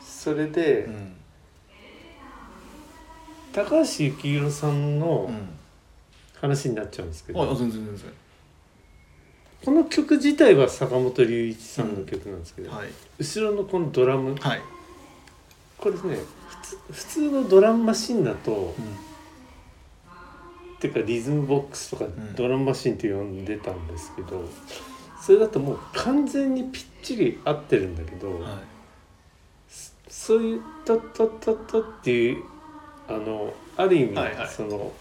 [0.00, 1.16] それで、うん。
[3.52, 5.48] 高橋幸宏さんのうん
[6.40, 8.12] 話になっちゃうんですけど、あ全然全然。
[9.64, 12.88] この曲自体は坂本龍一さんの曲なんですけど、はい。
[13.18, 14.34] 後ろのこのドラム。
[14.40, 14.60] はい、
[15.78, 19.05] これね普通普通のドラムマシンだとうん
[20.80, 22.34] てかリズムボックスとかん。
[22.34, 24.44] ドラムマシンって呼んでたんですけど、
[25.20, 28.40] それだともう完全にぴっちり合ってるんだけど、はい。
[30.08, 32.42] そういう「トットットット」っていう
[33.08, 34.48] あのある意味、はいはい。
[34.48, 34.92] その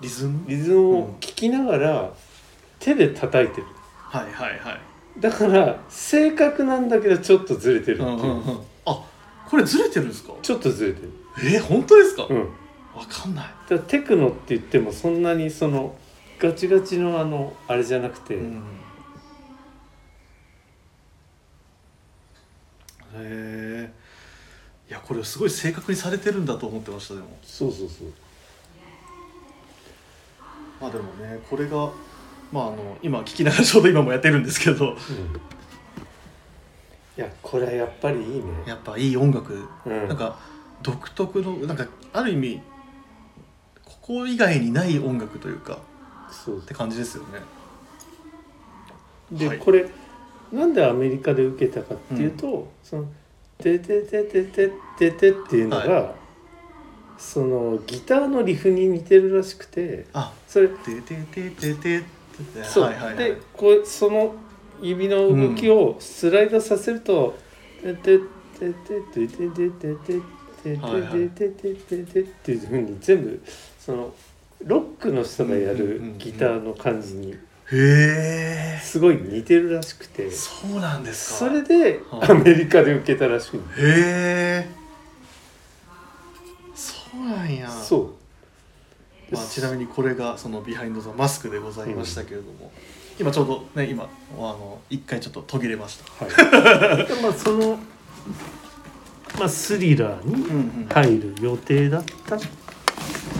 [0.00, 0.44] リズム？
[0.46, 2.12] リズムを聴きながら
[2.78, 3.66] 手で叩いてる。
[3.96, 4.80] はいはいはい。
[5.20, 9.04] だから正確なんだけどちょっとずれてるっていう、うんうんうんあ
[9.50, 12.48] これずれてるんですかちょっとずれてるえー、本当ですか、うん
[12.98, 15.94] わかんない、だテクノって言ってもそんなにその
[16.40, 18.62] ガチガチのあのあれじゃなくて、うん、へ
[23.14, 23.92] え
[24.88, 27.26] いやこれすごい正確にされてるんだと思ってましたでも。
[27.42, 28.08] そうそうそう。
[30.80, 31.90] まあでもねこれが
[32.50, 34.90] まああの今聞きながらちょうど今もやってるんですけど。
[34.90, 34.94] うん。
[34.94, 34.96] い
[37.16, 38.44] やこれはやっぱりいいね。
[38.66, 39.68] やっぱいい音楽。
[39.86, 40.08] うん。
[40.08, 40.36] なんか
[40.82, 42.60] 独特のなんかある意味
[44.08, 45.78] ここ以外にない音楽というか
[46.30, 47.40] そうって感じですよね。
[49.30, 49.58] で、はい。
[49.58, 49.86] これ
[50.50, 53.04] なんでアメリカで受けたかっていうと、その
[53.58, 56.14] 「ててててててて」っていうのが、は
[57.18, 62.04] そのギターのリフに似てるらしくてあそれてててててて。
[62.64, 63.16] そう、はいはいはい。
[63.16, 64.34] でこうその
[64.80, 67.36] 指の動きをスライドさせると
[67.82, 68.18] 「てて
[68.58, 70.20] てててててててて
[70.62, 73.42] てはいはいててててて」っていうふうに全部
[73.88, 74.12] その
[74.66, 77.38] ロックの人がやるギターの感じにへ
[77.72, 78.80] え。
[78.82, 80.30] すごい似てるらしくて。
[80.30, 81.38] そうなんですか。
[81.38, 84.68] それではいアメリカで受けたらしいへえ。
[86.74, 87.70] そうなんや。
[87.70, 88.14] そ
[89.30, 89.34] う。
[89.34, 92.70] まあ、ちなみにこれがそのビハインド・ザ・マスクでございましたけれども、
[93.18, 96.26] 今ちょうどね今あの一回ちょっと途切れました。
[96.26, 97.78] はい、でまあその、
[99.38, 100.88] まあ、スリラーにうんうん。
[100.90, 102.36] 入る予定だった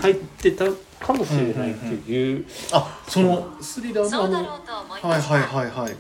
[0.01, 0.65] 入ってた
[1.05, 5.35] かもしれないっていう,、あそのスリラーのあのそうだろうと思いました。
[5.35, 5.97] はいはいはいはい。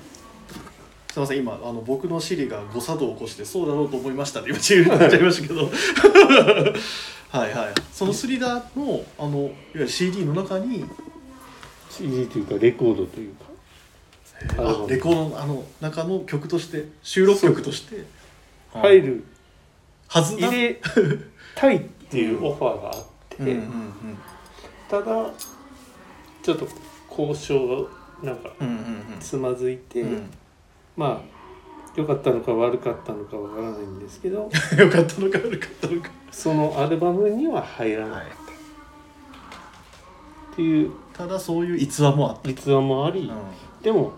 [1.10, 5.70] すいません今あの僕のシリが誤作動を起こしてそうだろうと思いましたって今言っちゃいましたけど。
[7.30, 7.74] はいはい。
[7.92, 10.84] そのスリラーのあのいわゆる CD の中に
[11.90, 13.44] CD というかレコードというか。
[14.56, 18.04] あレコードのあの中の曲として収録曲として。
[18.72, 19.24] 入る。
[20.08, 20.80] はずだ入れ
[21.54, 23.06] たいっていうオファーがあっ
[23.38, 24.18] て、うんうんうん。
[24.88, 25.04] ただ
[26.42, 26.68] ちょっと
[27.10, 27.88] 交渉
[28.22, 30.12] がなんかうんうんつまずいて、うん。
[30.14, 30.30] うん
[30.96, 31.38] まあ
[31.96, 34.48] 良かったのか悪かったのかわからないんですけど
[34.78, 36.10] よかったのか悪かったのか。
[36.30, 38.28] そのアルバムには入らなかった。
[40.52, 40.92] っていう。
[41.12, 43.28] ただそういう逸話もあった、逸話もあり、
[43.82, 44.12] でも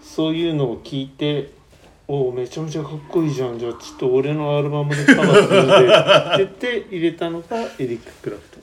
[0.00, 1.52] そういうのを聞いて
[2.06, 3.58] 「おおめちゃめちゃかっこいいじゃん。
[3.58, 8.58] じゃあちょっと俺のアルバムでカバーするで」って言って入れたのがエリック・クラプト。
[8.58, 8.62] ン。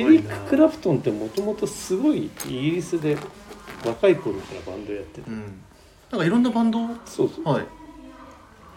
[0.00, 3.16] エリック・クラプトンってもともとすごいイギリスで
[3.86, 5.62] 若い頃からバンドやってて、うん。
[6.10, 6.82] なんかいろんなバンド？
[6.82, 7.54] をそうそう。
[7.54, 7.66] はい。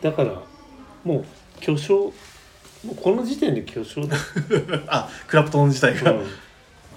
[0.02, 0.44] だから
[1.04, 1.26] もう
[1.60, 2.14] 巨匠
[2.86, 4.16] もうこの時点で巨匠だ、
[4.88, 6.18] あクラプトン自体が、うん。
[6.20, 6.24] ま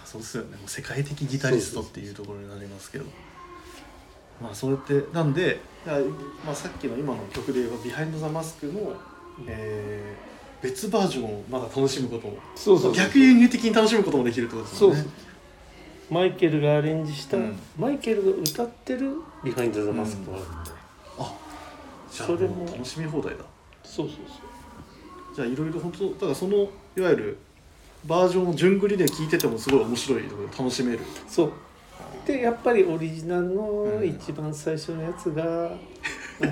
[0.04, 0.50] あ、そうですよね。
[0.56, 3.06] もう世界的ギタリストっていうところになりますけど
[4.40, 5.60] まあそうやってなんで、
[6.44, 10.28] まあ、さっきの今の曲で言えば「ビハインド・ザ・マスク」の、えー
[10.60, 15.10] 別バージョンをまだ楽しむこともそうそうそう逆輸入的に楽しむこともできるってことですそうそうよね
[16.10, 17.58] マイケルがアレンジした、うん。
[17.78, 20.70] マイケルが歌ってる「ビハインド・ザ・マスク」があるんで、
[21.18, 21.34] あ
[22.10, 23.44] じゃあそれも楽しみ放題だ。
[23.84, 24.16] そうそう
[25.34, 27.38] じゃあいろいろ本当だからそのいわゆる
[28.06, 30.22] バージョンを順繰りで聴いててもすごい面白い
[30.58, 31.00] 楽しめる。
[31.28, 31.52] そうそう
[32.26, 34.06] でやっぱりオリジナルのうん。
[34.06, 35.70] 一番最初のやつがや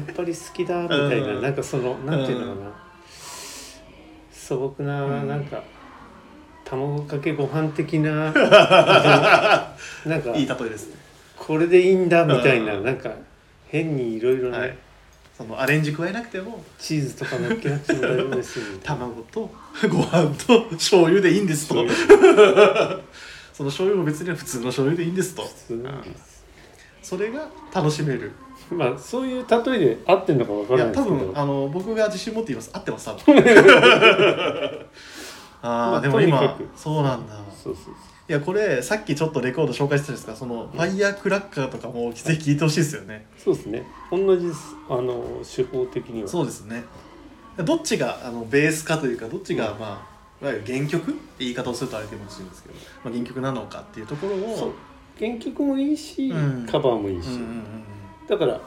[0.01, 1.43] っぱり好きだみたいな、うん。
[1.43, 2.71] なんかそのなんていうのかな、
[4.33, 5.29] 素朴な、うん。
[5.29, 5.63] なんか
[6.65, 10.97] 卵かけご飯的ななんかいい例えですね。
[11.37, 12.85] これでいいんだみたいな、うん。
[12.85, 13.13] なんか
[13.69, 14.77] 変にいろいろね、はい。
[15.37, 19.51] そのアレンジ加えなくてもチーズとか乗っけなくても大丈夫です卵と
[19.91, 21.85] ご飯と醤油でいいんですと
[23.57, 25.43] その醤油も別に普通の醤油でいいんですと。
[27.01, 28.33] それが楽しめる。
[28.71, 31.33] まあそういう例えで合ってんのかわかいや多らないですけど。
[31.33, 32.71] 分あの僕が自信持って言います。
[32.75, 33.39] 合ってます多分。
[35.63, 37.35] あまああでも今そうなんだ。
[37.63, 37.95] そうそうそう。
[38.29, 43.25] いやこれさっきちょっとレコード紹介したんですがそのファイヤークラッカーとかもぜひ聴いてほしいですよね。
[43.43, 43.87] そうですね。
[44.11, 44.49] 同じ
[44.91, 46.29] あの手法的には。
[46.29, 46.85] そうですね。
[47.65, 49.79] どっちがあのベースかというかどっちがうん。
[49.79, 54.75] まあわゆる原曲って言い方をするとあれかもしれないですけど、まあ、原曲なのかっていうところを
[55.19, 56.67] 原曲もいいし、うん。
[56.67, 57.63] カバーもいいし、うんうんうん
[58.29, 58.61] だから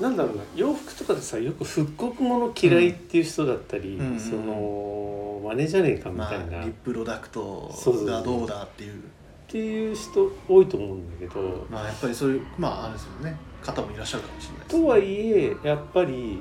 [0.00, 8.06] なんだろうな洋服とかでさよく復刻もの嫌いっていう人だったり、うんその真似じゃねえかみまあたいな、リッっプロダクトそうそうそう。
[8.06, 9.02] がどうだっていう。
[9.48, 13.36] ていう人多いと思うんだけど、まあやっぱりそういうまああれですよね。
[13.62, 16.40] 方もいらっしゃるかもしれないです、とはいえやっぱり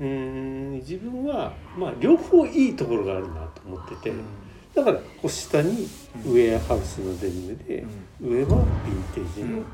[0.00, 0.72] うーん。
[0.78, 4.24] 自分はまあ両方いいところがあるなと思ってて、うん。
[4.74, 5.88] だからこう下に
[6.24, 7.84] うんウェアハウスのデニムで、
[8.20, 8.66] 上はヴィン
[9.14, 9.64] テージの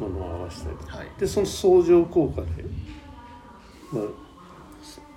[0.00, 1.06] ものを合わせたり、はい。
[1.18, 2.48] でその相乗効果で、
[3.92, 4.04] まあ、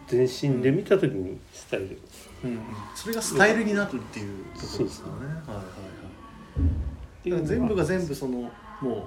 [0.08, 2.02] 全身で見た時にスタイル、
[2.44, 2.60] うんうん。
[2.96, 5.14] それがスタイルになるっていうところですよね。
[5.48, 5.62] は
[7.24, 9.04] 全部が全部そのもう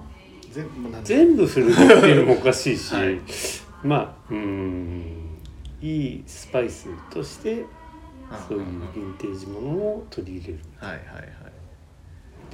[0.53, 3.19] 全部全部古着っていうのもおかしいし、はい
[3.85, 5.38] まあうーん
[5.81, 7.66] いいスパイスとして
[8.49, 10.59] そういうヴィンテージものを取り入れる。
[10.79, 11.25] はいはいはい、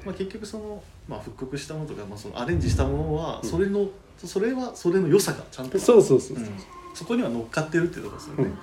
[0.05, 3.49] まあ、結局その、まあ、復刻したものとか、まあ、そのアレンジしたものはうん。
[3.49, 3.88] それの、
[4.19, 6.53] それはそれの良さがちゃんとそうそうそうそう、うん。
[6.95, 8.59] そこには乗っかってるっていうところですよね、うん。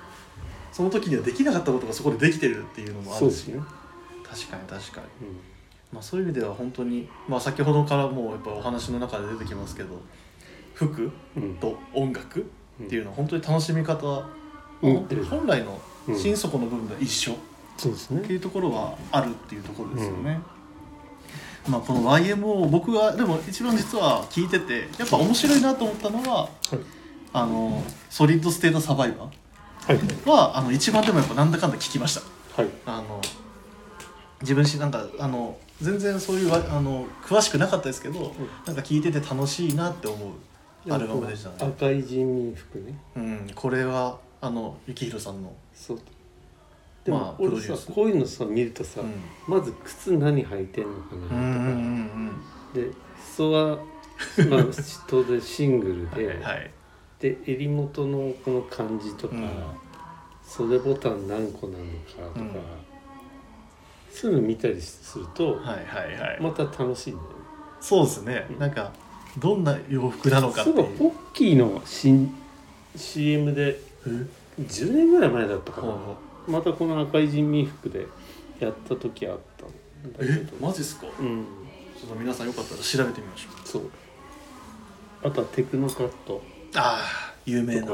[0.70, 3.60] その時にはできなかったことがそこでできてるっていうのもあるし、ね、
[4.22, 5.36] 確かに確かに、うん。
[5.92, 10.00] まあ、そういう意味では本当に、まあ、先ほどからもうやっぱお話の中で出てきますけど
[10.74, 11.54] 服うん。
[11.56, 12.50] と音楽
[12.82, 14.28] っていうのは本当に楽しみ方は、
[14.82, 15.06] うん。
[15.28, 16.18] 本来のうん。
[16.18, 17.34] 心底の部分では一緒。
[17.76, 18.20] そうですね。
[18.20, 20.40] っていうところはあるっていうところですよね。
[21.68, 26.50] まあ、この YMO 僕はでも一番実は聞いててやっぱ面白いなと思ったのははい。
[27.32, 29.30] あのソリッドステートサバイバは
[29.92, 29.98] い。
[29.98, 32.62] ーはあの一番でもやっぱなんだかんだ聞きました。
[32.62, 32.70] はい。
[32.86, 33.20] あの
[34.40, 38.32] 自分しなんかあの全然そういうわあの詳しくなかったですけど、
[38.66, 40.30] なんか聞いてて楽しいなって思う
[40.90, 41.56] アルバムでしたね。
[41.60, 42.98] 赤い人民服ね。
[43.16, 46.00] うん、これはあの幸宏さんの、そう。
[47.04, 49.22] でも、まあ俺さこういうのさ見るとさ、うん。
[49.46, 52.32] まず靴何履いてんのかなとか、うんうんうん
[52.74, 52.90] で
[53.34, 53.78] 裾は
[54.50, 54.64] まあ
[55.06, 56.70] 当然シングルうんで、 はい。
[57.18, 59.50] で襟元のこの感じとか、うん。
[60.42, 62.50] 袖ボタン何個なのかとか、うん。
[64.10, 67.34] そういうの見たりすると、はいはいはい、また楽しいんだよね。
[67.80, 68.58] そうですね、うん。
[68.58, 68.92] なんか
[69.36, 70.76] どんな洋服なのかっていう。
[70.76, 72.34] そういえばポッキーの新
[72.96, 73.80] CM で
[74.60, 76.16] 10年ぐらい前だったかな、ほ
[76.48, 78.06] またこの赤い人民服で
[78.58, 80.44] やった時あったんだけえ？
[80.44, 81.06] どマジっすか？
[81.20, 81.44] うん。
[82.00, 83.68] ちょっと皆さんよかったら調べてみましょう。
[83.68, 83.82] そう。
[85.22, 86.42] あとはテクノカット。
[86.74, 87.86] ああ有名な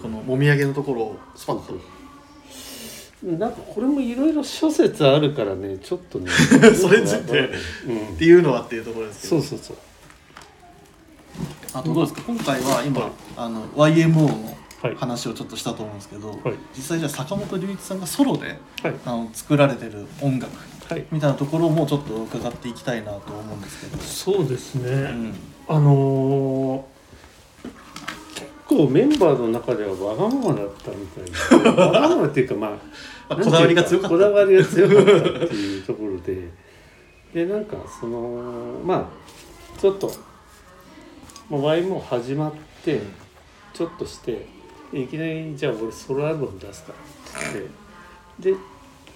[0.00, 1.74] このもみあげのところをスパッと。
[3.22, 6.30] なんかこれもいろいろ諸説あるからねちょっとね。
[6.74, 7.50] それについて
[7.86, 8.14] うん。
[8.14, 9.42] っていうのはっていうところですけど。
[9.42, 9.76] そうそうそう
[11.74, 12.22] あとどうですか？
[12.26, 13.10] 今回は今、はい。
[13.36, 14.96] あの YMO のはい。
[14.96, 16.38] 話をちょっとしたと思うんですけど、はい。
[16.76, 18.94] 実際じゃあ坂本龍一さんがソロではい。
[19.06, 20.52] あの作られてる音楽
[20.88, 21.04] はい。
[21.12, 25.34] みたいなところもちょっと伺っていきたいなと思うんですけど、そうですね、うん。
[25.68, 26.82] あのー
[28.34, 28.50] 結
[28.84, 31.70] 構メンバーの中ではわがままだったみたいな。
[31.84, 32.76] わがままっていうかまあま
[33.30, 34.16] あこだわりが強かった。
[34.16, 35.18] こだわりが強かったって
[35.54, 36.48] いうところで。
[37.34, 38.94] でなんかそのま
[39.76, 40.10] あちょっと、
[41.52, 42.98] まあ、Y も始まって
[43.74, 44.46] ちょっとして
[44.90, 46.98] いきなりじゃあ俺ソロアルバム出すから
[47.50, 47.68] って
[48.40, 48.66] 言ってで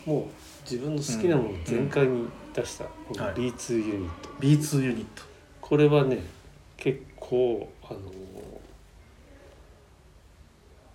[0.05, 0.25] もう
[0.70, 5.22] 自分の好きなものを全開に出した、このはい B2 ユニット、B2 ユニット。
[5.62, 6.22] これはね
[6.77, 8.01] 結構あの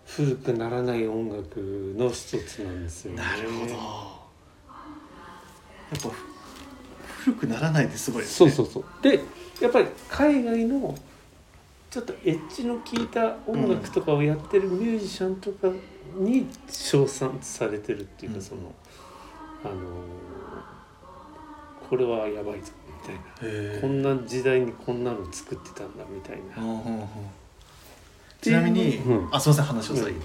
[0.06, 3.17] 古くならない音楽の一つなんですよね。
[3.17, 3.71] なるほど。
[3.71, 3.77] や
[5.97, 8.51] っぱふ古くならないってすごいですね。
[8.51, 8.86] そうそうそう。
[9.01, 9.19] で
[9.60, 10.95] やっぱり海外の
[11.91, 15.67] ちょっとエッジの効いた音楽とかをやってるミュージシャンとか
[16.15, 18.43] に称賛されてるっていうか、うん。
[18.43, 18.73] その
[19.65, 19.73] あの
[21.89, 23.21] これはやばいぞみたいな。
[23.41, 26.63] へこんな時代にこんなの作ってたんだみたいな。
[28.39, 29.36] ちなみに、うん。
[29.36, 30.21] あすいません話を遮り、うん。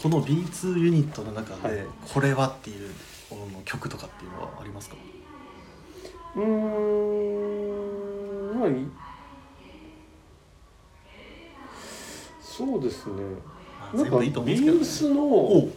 [0.00, 1.86] この B2 ユニットの中で、はい。
[2.14, 2.90] これはっていう
[3.28, 4.94] この曲とかっていうのはありますか？
[6.36, 6.44] うー
[8.54, 8.68] んまあ
[12.58, 13.22] そうですね。
[13.94, 15.70] なんかビームスのお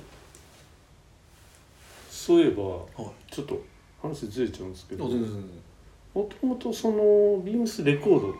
[2.10, 3.34] そういえばはい。
[3.34, 3.62] ちょっと
[4.02, 5.08] 話ずれちゃうんですけど。
[5.08, 8.34] もともとそのビームスレコード。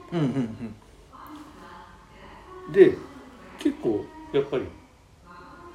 [2.74, 2.98] で
[3.60, 4.64] 結構やっぱり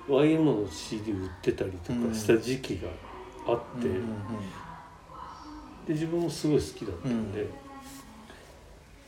[0.09, 2.89] YM の CD 売ってたりとかした時期が
[3.47, 3.89] あって、
[5.87, 7.49] で自分もすごい好きだったんで、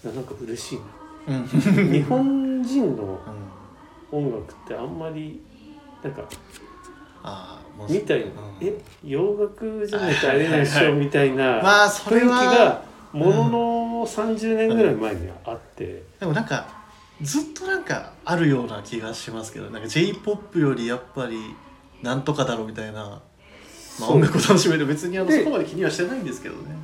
[0.05, 1.45] なんか嬉しいな。
[1.45, 3.48] 日本人のうん
[4.11, 5.41] 音楽ってあんまり
[6.03, 6.23] なんか
[7.23, 8.33] ああもうみたいな、うん。
[8.61, 12.83] え洋楽じゃないとありえないでしょみたいなまあそ雰囲気れはが
[13.13, 16.67] ものの30年ぐらい前にはあって、でもなんか
[17.23, 21.39] ずっとなんかあるような気がしますけどなんか j p o p よりやっぱり
[22.03, 23.23] なんとかだろうみたいな、
[23.99, 24.87] まあ、音楽を楽しめる。
[24.87, 26.77] 別にあのでそこまで気にはしてないんですけどね。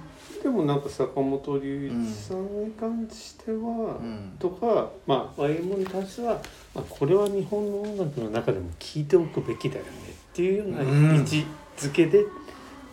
[0.44, 4.36] でもなんか坂本龍一さんに関しては、うん。
[4.38, 6.34] とかまあ YMO に関しては、
[6.74, 11.46] まあ、これは日本の音楽の中でも聴いておくべきだよねっていうよううんな位置
[11.78, 12.26] づけで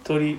[0.06, 0.38] 取り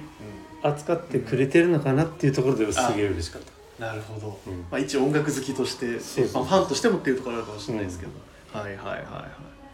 [0.62, 3.42] 扱ってくれてるのかなっていうところですげえ嬉しかっ
[3.78, 3.84] た。
[3.86, 4.60] なるほど、うん。
[4.70, 5.86] まあ、一応音楽好きとして
[6.32, 8.12] まあ、ファンとしてもっていうところあるかもしれないですけど、
[8.58, 9.28] はいはいはいは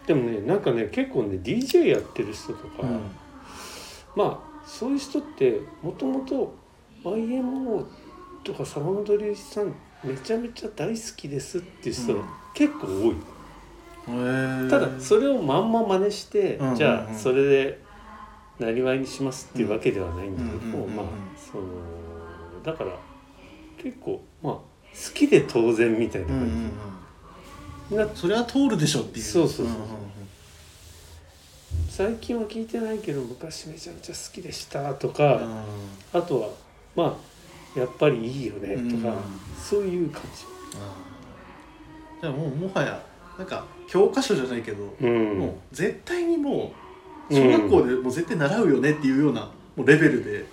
[0.05, 0.09] い。
[0.09, 3.01] でもねなんかね結構ね DJ やってる人とか、うん。
[4.17, 6.67] まあそういう人ってもともと
[7.05, 7.85] YMO
[8.45, 9.75] とか坂本龍一さん
[10.05, 12.25] めちゃめちゃ大好きですっていう人うん。
[12.55, 13.17] 結構多い。
[14.09, 14.71] へー。
[14.71, 16.77] ただそれをまんま真似して、うんうんうん。
[16.77, 17.81] じゃあそれで
[18.59, 21.65] なりわいにしますっていうわけではないんだけど、うんうんうんうんまあその
[22.65, 22.97] だから
[23.83, 24.65] 結構まあ好
[25.15, 26.71] きで当然みたいなうんうん感うん。
[27.91, 29.25] じ、なそれは通るでしょっていう。
[29.25, 29.77] そうそうそうそう。
[29.77, 29.89] んんん。
[31.89, 35.41] 最近は聞いてないけど昔めちゃめちゃ好きでしたとか、
[36.13, 36.49] あとは
[36.99, 37.17] ま
[37.77, 39.21] あやっぱりいいよねとか、うん
[39.57, 42.27] そういう感じ。
[42.27, 43.01] ゃあもうもはや
[43.37, 46.73] なんか教科書じゃないけど、もう絶対にも
[47.31, 49.43] う小学校でもう絶対習うよねっていうような
[49.77, 50.45] もうレベルで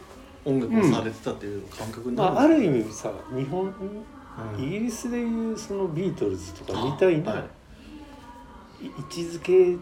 [0.43, 4.61] 音楽をされてたっていう感覚になるまあ、ある意味さ日本うん。
[4.61, 7.45] イギリスでいうそのビートルズとかみたいな、
[8.81, 9.77] 位置づけ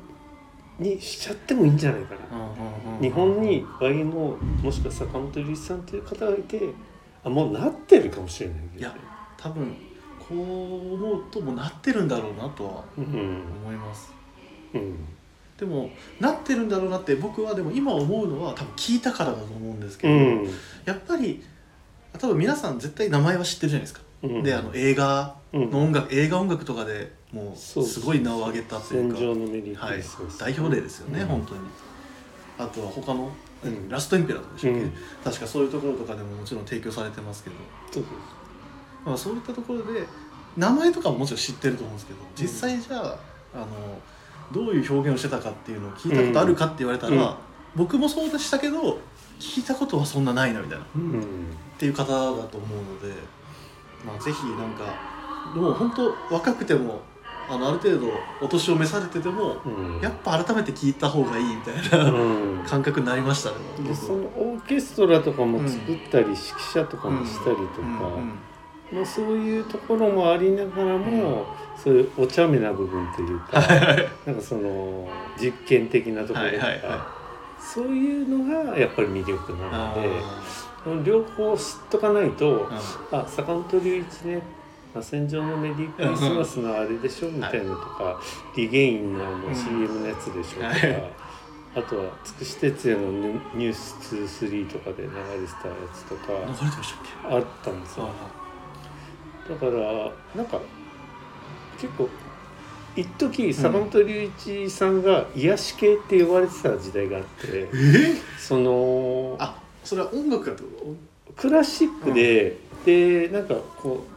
[0.83, 2.37] にしちゃってもいいんじゃないかな。
[2.37, 6.61] うんうんうん日本に YMO もしくは坂本龍一さんという方がいて
[7.23, 8.95] あもうなってるかもしれないけど、いや
[9.37, 9.75] 多分
[10.19, 13.03] こう思うともうなってるんだろうなとはうん
[13.63, 14.13] 思います。
[14.73, 14.95] うん。
[15.57, 20.49] でもなってるんだろうなって僕はでも今思うのは多分聞いたからだと思うんですけど、うん。
[20.85, 21.43] やっぱり
[22.17, 24.43] 多分皆さん絶対名前は知ってるじゃないですか、うん。
[24.43, 25.71] であの映画うん。
[25.71, 29.85] の音楽、映画音楽とかでもうすごい名を上げたというか。
[29.85, 30.03] はい。
[30.37, 31.27] 代表例ですよね、うん。
[31.27, 31.61] 本当に。
[32.59, 33.31] あとは他の、
[33.63, 33.89] うん。
[33.89, 34.93] ラストエンペラーとかでしたっけ、うん。
[35.23, 37.55] 確かそういうところとかでももちろん提供されてますけど、
[37.91, 38.03] そう
[39.05, 40.05] まあ、そういったところで
[40.55, 43.17] 名前とかももちろん知ってると思うんですけど実際じゃあ
[43.53, 43.67] あの
[44.51, 47.35] どういう表現をしてたかっていうのを聞いたことあるかって言われたら、うん。
[47.75, 48.99] 僕もそうでしたけど
[49.39, 50.85] 聞いたことはそんなないなみたいな。
[50.85, 51.23] っうん。
[51.77, 53.13] ていう方だと思うので、
[54.05, 54.83] まあ、ぜひなんか
[55.55, 57.01] もう本当若くても
[57.49, 58.07] あのある程度
[58.41, 59.99] お年を召されててもうん。
[60.01, 62.63] やっぱ改めて聞いた方がいいみたいなうん。
[62.67, 63.55] 感覚になりましたね。
[63.87, 67.87] でそのオーケストラとかも作ったり、指揮者とかもしたりとか、
[68.91, 73.59] まあ、そういうところもありながらも、そういうお茶目な部分というか、
[74.25, 77.23] なんかその実験的なところとか、はいはいは
[77.63, 79.95] そういうのがやっぱり魅力なあ
[80.85, 84.41] ので両方知っとかないと、ーあ坂本龍一ね
[84.93, 88.21] 「螺旋状のメリークリスマスのあれでしょ」みたいなのとか、
[88.55, 89.55] リゲインのあのうん。
[89.55, 91.13] CM のやつでしょとか、はい。
[91.75, 96.33] あとはつくし哲也のニュ「ニュース2 3とかで流れてたやつとか
[97.29, 98.09] あったんですよ。
[99.49, 100.59] だからなんか
[101.79, 102.07] 結構
[102.95, 110.95] 一時坂本龍一さんが癒し系って呼ばれてた時代があって、えー、そのあそれは音楽かってこ
[111.35, 114.12] クラシックで、でなんかこう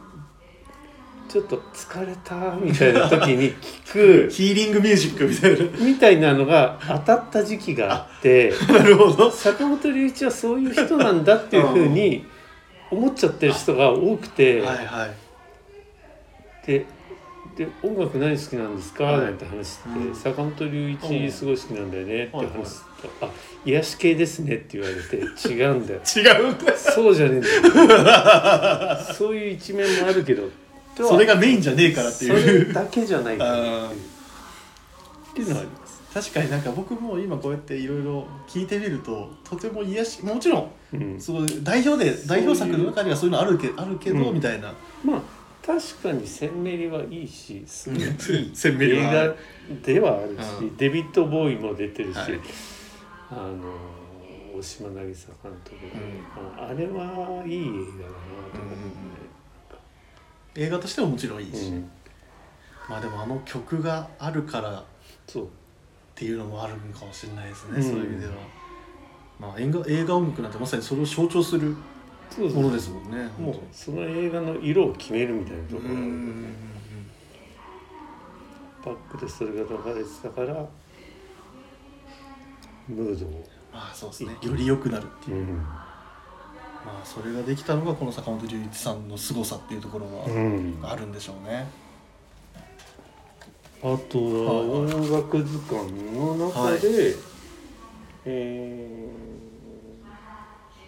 [1.27, 8.53] ちょっと疲れたみたいな時に聞と ヒーリングミュージックみたいくみたいなのが当たった時期があって。
[8.67, 9.29] な なるほど。
[9.29, 12.25] 坂本龍一はそういう人なんだっていうふうに
[12.89, 14.61] 思っちゃってる人が多くて。
[14.61, 15.11] はいはい。
[16.65, 16.85] で
[17.57, 19.21] で音楽何好きなんですか?」はい。
[19.25, 20.15] なんて話して、うん。
[20.15, 23.29] 坂本龍一すごい好きなんだよね」ってはい話すと「あ
[23.65, 25.17] 癒し系ですね」って言われて
[25.49, 25.99] 「違うんだよ。
[26.15, 29.13] 違うんだそうじゃねえんだよ。
[29.13, 30.49] そういう一面もあるけど」
[30.97, 33.75] とはそれがメインじゃねえからってそれいうだけじゃないからっていう。
[33.75, 33.93] あー。
[33.93, 35.97] っていうのはあります。
[36.13, 44.73] 確かになんか僕も今こうやっていろいろ聞いてみるととても癒しもちろんうん、すごい代表で代表作の中にはそういうのあるけあるけど、うんみたいな。
[45.03, 45.21] まあ
[45.65, 49.35] 確かにセンメリはいいしすごいいいセンメリ映は画
[49.83, 52.39] ではあるし、うんデビッド・ボーイも出てるし、はい。
[53.29, 53.75] あの
[54.57, 55.91] 大島渚監督の、
[56.63, 56.69] うん。
[56.69, 57.83] あれはいい映画だな
[58.53, 59.16] と思って、
[60.57, 61.89] 映画としてももちろんいいし、うん。
[62.89, 64.83] まあでもあの曲があるからっ
[65.27, 65.47] そう。
[66.15, 67.83] ていうのもあるのかもしれないですね、うん。
[67.83, 68.33] そういう意味では。
[69.39, 71.77] まあ、映画映画音楽なんてまさにそれを象徴する
[72.39, 73.29] ものですもんね。
[73.37, 75.89] もうその映画の色を決めるみたいなところ。
[75.89, 76.55] がある、うんうんうん。
[78.83, 79.63] バックでそれが流
[79.99, 80.65] れてたから
[82.87, 84.35] ムードを、まあそうですね。
[84.41, 85.65] より良くなるっていう、うん
[86.87, 90.79] まあそれができたのがこの坂本龍一さんの凄さっていうところうん。
[90.81, 91.67] はあるんでしょうね、
[93.81, 97.15] あとは音楽図鑑の中で、
[98.25, 99.27] えー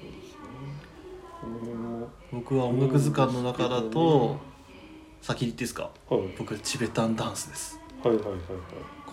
[0.02, 0.46] そうですね。
[1.42, 4.38] この辺も僕は音楽図鑑の中だと
[5.22, 5.90] 先に言っていいですか？
[6.10, 6.22] はい。
[6.38, 7.78] 僕チベタンダンスです。
[8.04, 8.40] はいはいはいはい。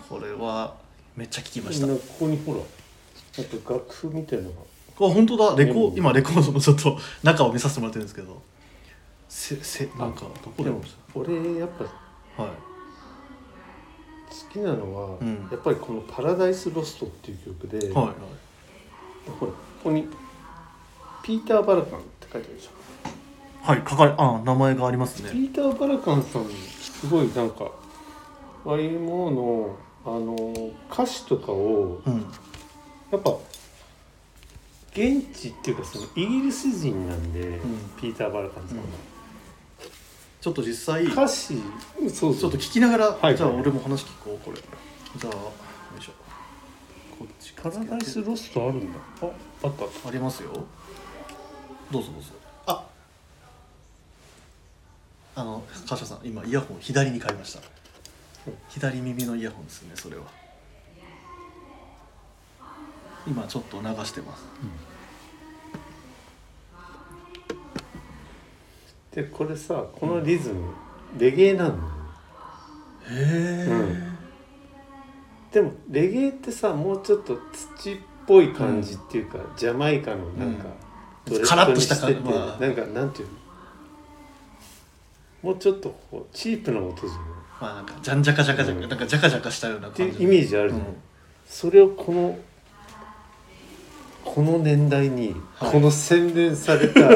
[0.09, 0.75] これは
[1.17, 1.87] めっちゃ聞きました。
[1.87, 4.57] ここにほらなんか楽譜みたいなのが
[5.05, 5.55] あ本当だ。
[5.55, 8.41] レコうん今レコードのちょっと中を見させてもらってるんですけど。
[9.29, 10.81] せせなんかどこでも
[11.13, 11.85] 俺やっぱ
[12.37, 12.51] 好はい。
[14.51, 15.47] きなのは、うん。
[15.51, 18.15] やっぱりこの「パラダイス・ロスト」っていう曲で、はいはい。
[19.39, 20.07] ほらここに
[21.23, 22.71] 「ピーター・バラカン」って書いてあるでしょ。
[23.63, 25.29] はい書かれあ名前がありますね。
[25.31, 26.45] ピーター・バラカンさん
[26.79, 27.69] すごいなんか
[28.65, 29.75] YMO の
[30.05, 32.25] あの歌詞とかをうん。
[33.11, 33.35] やっぱ
[34.97, 37.59] 現地っていうかそのイギリス人なんで、ん。
[38.01, 38.83] ピーター・バラカンさんは、
[40.41, 41.61] ちょっと実際ちょ歌詞
[42.11, 44.57] そうっとそう聞きながら、はいじゃあ俺も話聞こうこれ。
[44.57, 45.51] じゃあよ
[45.99, 46.13] いしょ。
[47.19, 48.99] こっちパラダイス・ロストあるんだ。
[49.21, 49.31] ああっ
[49.61, 49.67] た。
[49.67, 50.51] あったありますよ。
[51.91, 52.29] どうぞどうぞ。
[52.65, 52.83] あ
[55.35, 57.61] あの川島さん今イヤホン左に変えました。
[58.69, 60.23] 左耳のイヤホンですねそれは。
[63.27, 64.43] 今ちょっと流してます
[69.17, 70.61] でこれさこのリズム、
[71.17, 71.71] レゲエなの？
[71.71, 71.79] よ
[73.09, 74.17] へえ、うん。
[75.51, 77.97] でもレゲエってさもうちょっと土っ
[78.27, 80.65] ぽい感じっていうか、ジャマイカのなんか、
[81.25, 81.33] うん。
[81.33, 82.61] ドレッドにカラッとしてて感じまあ。
[82.61, 83.27] なんかなんていう
[85.41, 85.49] の？
[85.49, 87.17] もうちょっとこうチープな音じゃない？
[87.59, 88.87] まあなんかじゃんじゃかじゃかじゃか、うん。
[88.87, 90.95] なんかじゃかじゃかしたような感じっていうイメージあるじゃん、うん。
[91.47, 92.37] それをこの
[94.23, 95.71] この年代にはい。
[95.71, 97.09] この洗練された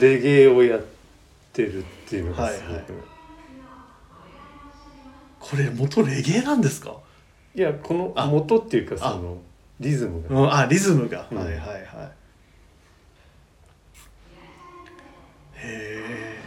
[0.00, 0.97] レゲエをやって
[1.64, 2.76] るっていうのがすごく、はい。
[2.76, 2.84] はい
[5.40, 6.96] これ元レゲエなんですか、
[7.54, 8.26] いやこのあ。
[8.26, 9.38] 元っていうかその
[9.78, 10.40] リズムが。
[10.40, 11.38] うん、あリズムが、うん。
[11.38, 11.78] はいはいはい。
[15.54, 16.38] へえ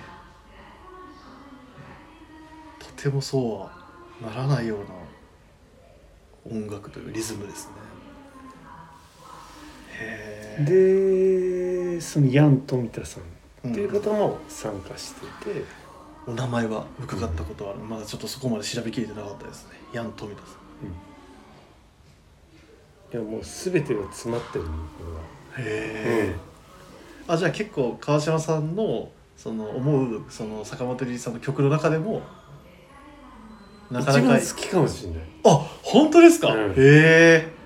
[2.80, 3.40] とてもそ
[4.22, 4.80] うはならないよう
[6.54, 7.74] な音楽というリズムですね。
[10.00, 13.24] へえでそのヤン・富田さん
[13.68, 15.22] っていう方も参加して
[15.54, 15.64] て、
[16.28, 19.80] お名前は伺ったことはある、まだちょっとそこまで調べきれてなかったですね。
[19.94, 20.62] ヤン・富田さん。
[23.14, 24.76] いやもう全てが詰まってるのこ
[25.58, 26.36] へえ、
[27.28, 32.22] あじゃあ結構川島さんのその思うその坂本龍一さんの曲の中でも
[33.92, 35.22] れはなかなか一番好きかもしれない。
[35.44, 36.72] あ本当ですか、うん。
[36.72, 37.61] へえ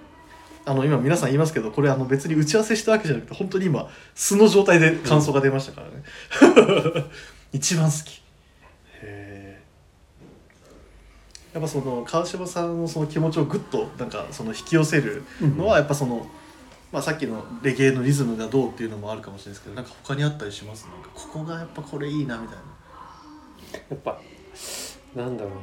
[0.68, 7.06] あの今皆さん言いますけどこれあの別に打ち合わせしたわけじゃなくて本当に今素の状態で感想が出ましたからね、
[7.54, 8.22] 一番好き。
[9.02, 9.64] へえ
[11.54, 16.28] やっぱその川島さんのその気持ちをぐっとなんかその引き寄せるのはやっぱその、
[16.92, 20.86] まあ、さっきのレゲエのリズムがどうっていうのもあるかもしれないですけどなんか他にあったりします？
[20.88, 22.64] なんかここがやっぱこれいいなみたいな。
[23.90, 24.20] やっぱ
[25.16, 25.60] なんだろうな。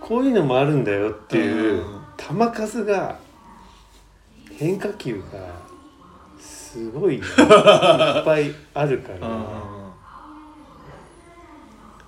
[0.00, 3.18] こういうのもあるんだよっていううん球数が
[4.56, 5.60] 変化球が
[6.38, 7.22] すごいいっ
[8.24, 9.28] ぱいあるから。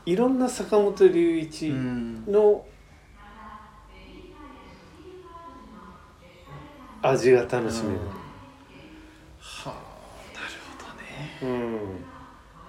[0.06, 2.64] いろんな坂本龍一うんの
[7.02, 7.98] 味が楽しめる。
[9.40, 9.74] はあ
[10.34, 10.46] なる
[10.78, 11.38] ほどね。
[11.42, 11.46] う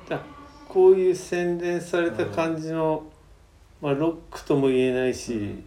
[0.06, 0.22] ん、だ
[0.68, 3.04] こういう洗練された感じの、
[3.82, 5.64] まあ、ロックとも言えないし、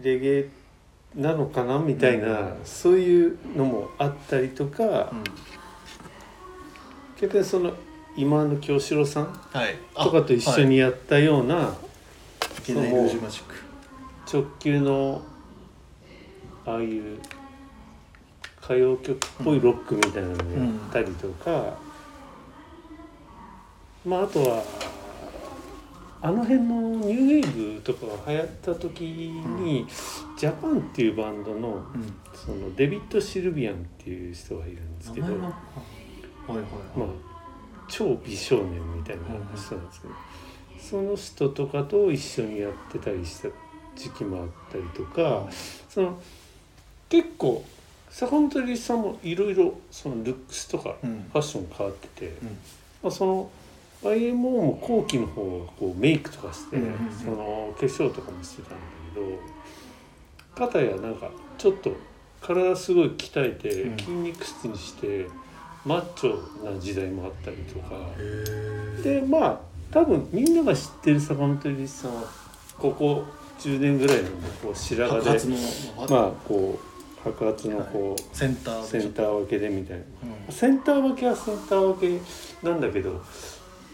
[0.00, 0.48] レゲエ
[1.14, 2.54] なのかなみたいな、うん。
[2.64, 5.24] そういうのもあったりとか、うん。
[7.20, 7.74] 逆にその
[8.16, 9.76] 今の京志郎さんはい。
[9.94, 11.74] とかと一緒にやったような、
[12.58, 12.62] い。
[12.62, 12.92] けない
[14.32, 15.22] 直球の
[16.64, 17.18] ああいう
[18.62, 21.78] 歌謡曲っぽいロックみたいなのをやったりとか、
[24.04, 24.62] まああとは
[26.22, 29.86] あの辺のニューウェーブとかが流行った時に、
[30.36, 32.14] ジャパンっていうバンドのうん。
[32.34, 35.46] そのデビッド・シルビアンっていう人がいるんですけど、名前は？
[35.46, 36.64] はいはい
[36.96, 37.08] まあ
[37.88, 39.82] 超美少年みたいな人なんですけど、
[40.78, 43.48] その人とかと一緒にやってたりした
[43.96, 45.48] 時期もあったりとか、
[45.88, 46.22] その
[47.08, 47.64] 結構
[48.08, 51.28] 坂本龍一さんもいろいろそのルックスとかうん。
[51.32, 52.48] ファッション変わってて、うん。
[53.02, 53.50] まあ、その
[54.02, 56.76] YMO も後期の方はこうメイクとかして、
[57.22, 58.76] その化粧とかもしてたんだ
[59.14, 59.38] けど
[60.54, 61.92] 片やなんかちょっと
[62.40, 63.98] 体すごい鍛えてうん。
[63.98, 65.26] 筋肉質にして
[65.84, 67.94] マッチョな時代もあったりとか。
[68.18, 72.22] へでまあ多分みんなが知ってる坂本龍一さんは
[72.78, 73.24] ここ
[73.58, 74.30] 10年ぐらいの
[74.62, 75.56] こう白髪で
[75.96, 80.04] まあこう白髪のこうセンターセンター分けでみたいな。
[80.46, 80.52] うん。
[80.52, 83.22] センター分けはセンター分けなんだけど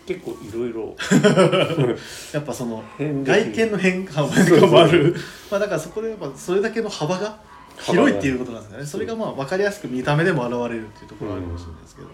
[0.06, 0.96] 結構いろいろ。
[2.32, 5.14] やっぱその外見の変化もある。
[5.50, 7.40] まあだからそこでやっぱそれだけの幅が
[7.80, 8.86] 広いっていうことなんですかね。
[8.86, 12.08] それがまあ分かりやすく見た目でも現れるっていうところがあるかもしれないですけど、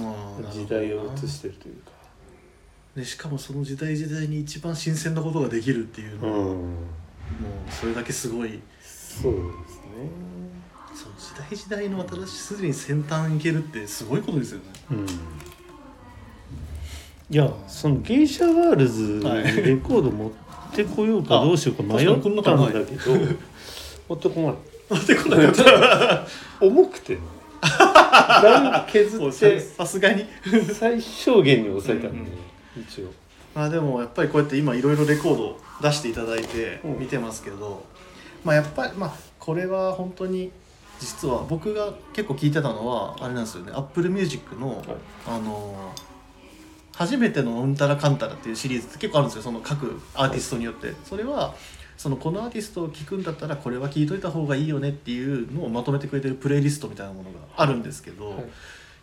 [0.00, 1.90] あー時代を映してるというか。
[2.96, 6.66] でしかもその時代時代に一番新鮮なことができるっていうのは、もう
[7.70, 8.60] それだけすごい。
[8.82, 10.30] そうですね。
[10.92, 14.64] その時代時代の新しいすでに先端いけるってすごいことですよね。
[14.90, 15.06] うん。
[17.30, 19.20] いや、そのゲイシャガールズ
[19.62, 20.30] レコード持っ
[20.74, 22.06] てこようかあどうしようか迷っ
[22.42, 23.12] たんだけど、
[24.08, 24.54] 持ってこない。
[24.90, 25.56] なんでこんなこ
[26.60, 27.14] と重くて。
[27.14, 27.20] ね。
[27.62, 30.26] だいぶ削って さすがに。
[30.74, 32.36] 最小限に抑えたんで、ね
[32.76, 33.12] 一応。
[33.54, 36.98] まあでもやっぱりこうやって今いろいろレコードを出していただいてうん。
[36.98, 37.84] 見てますけど、
[38.44, 40.50] まあやっぱりまあこれは本当に
[40.98, 43.72] 実は僕が結構聞いてたのはあれなんですよね。
[43.72, 44.82] Apple Music の、
[45.26, 45.92] あの
[47.00, 51.54] 初めてのうんたらかんたらっていうシリーズって結構あるんですよその各アーティストによってそれは
[51.96, 58.44] そのこのアーティストを聴くんだったらこれは聴いといた方がいいよねっていうのをまとめてくれてるプレイリストみたいなものがあるんですけど、はい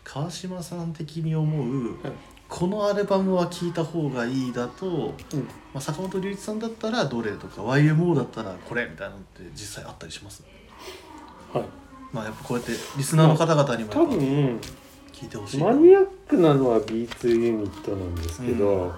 [0.04, 2.12] 川島さん的に思う、はい
[2.48, 5.40] このアルバムは聴いた方がいいだと、うん。
[5.74, 10.42] まあ、坂本龍一さんだったらどれとか YMO だったらこれみたいなのって実際あったりします？
[11.52, 11.64] はい。
[12.10, 14.58] まあやっぱこうやってリスナーの方々にもや多分、
[15.18, 18.94] 聞いてほしいマニアックなのは B2 ユニットなんですけど、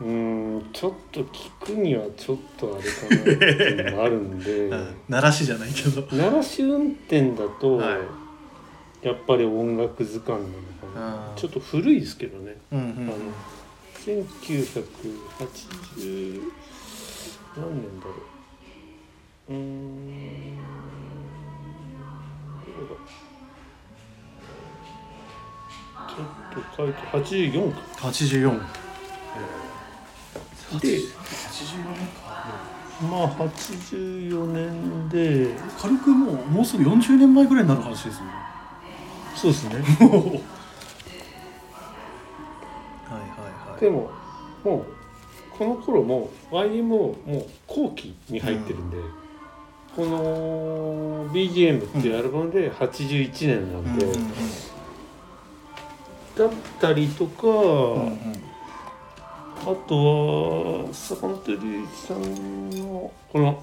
[0.00, 3.30] うーん、ちょっと聞くにはちょっとあれかなって
[3.64, 6.02] いうのもあるんで、うん鳴らしじゃないけど。
[6.16, 7.98] 鳴らし運転だと、は
[9.02, 9.06] い。
[9.06, 10.54] やっぱり音楽図鑑なの
[10.94, 11.32] かな。
[11.34, 13.14] ちょっと古いですけどね、うんうんあの
[14.00, 16.40] 1980
[17.56, 18.12] 何年だろ
[19.48, 19.52] う。
[19.52, 20.62] うーんだ。
[23.06, 26.26] ちょっ
[26.76, 27.80] と書いて84か。
[28.08, 28.60] 84
[30.80, 32.30] で84年か。
[33.02, 35.54] まあ84年で。
[35.78, 38.30] 軽くもうもうすぐ40年前ぐらいになる話ですよね。
[39.34, 39.74] そうですね。
[39.76, 39.80] は
[43.16, 43.80] いはいはい。
[43.80, 44.10] でも
[44.62, 44.84] もう
[45.56, 48.96] この頃も YM ももう後期に入ってるんで、
[49.96, 54.30] この BGM っていうアルバムで81年なんで、うんうんうん
[56.36, 56.50] だっ
[56.80, 58.20] たりとか、うんうん
[59.62, 63.62] あとは坂本龍一さんのこの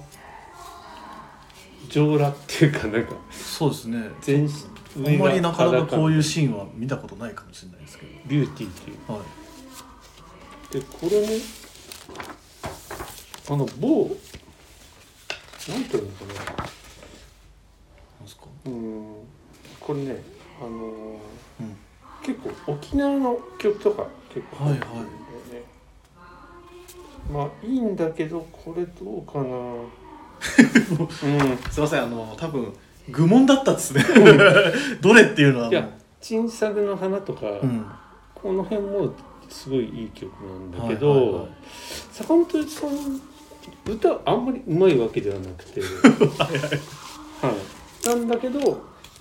[1.90, 4.08] 上裸っていうかなんかそうですね。
[4.20, 4.48] 全
[4.96, 8.12] あんまりなかなかこういうーシーンは見たことないかもしれないですけど。
[8.28, 9.12] ビューティーっていう。
[9.12, 9.22] はい。
[10.72, 11.42] でこれね
[13.50, 14.16] あの某
[15.68, 16.34] なんていうのかな。
[16.44, 16.56] なん
[18.22, 18.42] ですか？
[18.66, 19.04] うん。
[19.80, 20.22] これね
[20.60, 21.18] あのーうん
[22.28, 25.64] 結構沖縄の曲とか結構はいはい入ってるんだよね、
[27.32, 29.44] まあいいんだけどこれどうかな。
[29.44, 29.86] う
[30.44, 32.70] んすいませんあの多分
[33.08, 34.04] 愚問だったっすね。
[35.00, 35.68] どれっていうのは。
[35.68, 35.88] いや
[36.20, 37.86] 「チンサグの花」とか、うん。
[38.34, 39.10] この辺も
[39.48, 41.48] すごいいい曲なんだけど、はいはいはい。
[42.12, 43.20] 坂本龍一さん
[43.90, 45.80] 歌あんまりうまいわけではなくて。
[47.40, 47.50] は
[48.04, 48.06] い。
[48.06, 48.80] なんだけど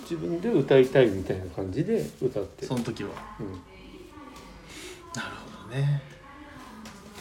[0.09, 2.67] 自分で歌いたいみたいな感じで歌ってる。
[2.67, 3.09] その時は。
[3.41, 3.51] うん。
[3.51, 5.27] なる
[5.65, 6.01] ほどね。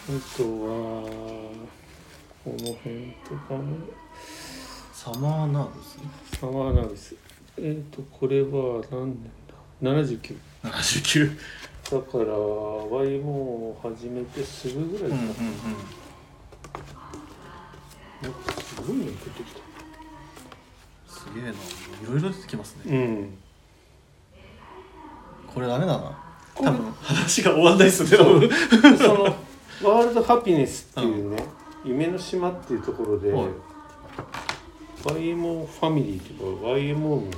[0.09, 0.49] あとは
[2.45, 3.77] この辺とかも
[4.93, 5.99] サマーナーブス？
[6.39, 7.17] サマーナビス。
[7.59, 11.37] えっ、とこれは何年だ？79 79
[11.91, 15.35] だから Y も始めてすぐぐらいかな、うんうんうん。
[18.23, 19.66] なんかすごいの出てきた
[21.27, 21.51] すげえな。
[21.51, 21.55] い
[22.09, 22.97] ろいろ出てきますね。
[22.97, 23.39] うん。
[25.53, 26.19] これダメだな。
[26.55, 28.17] 多分話が終わんないっすね。
[28.17, 28.51] 多分
[28.99, 29.25] その
[29.83, 31.45] ワールドハピネスっていうね、
[31.85, 33.47] 夢の島っていうところで、はい。
[35.05, 37.31] YMO ファミリーというか YMO の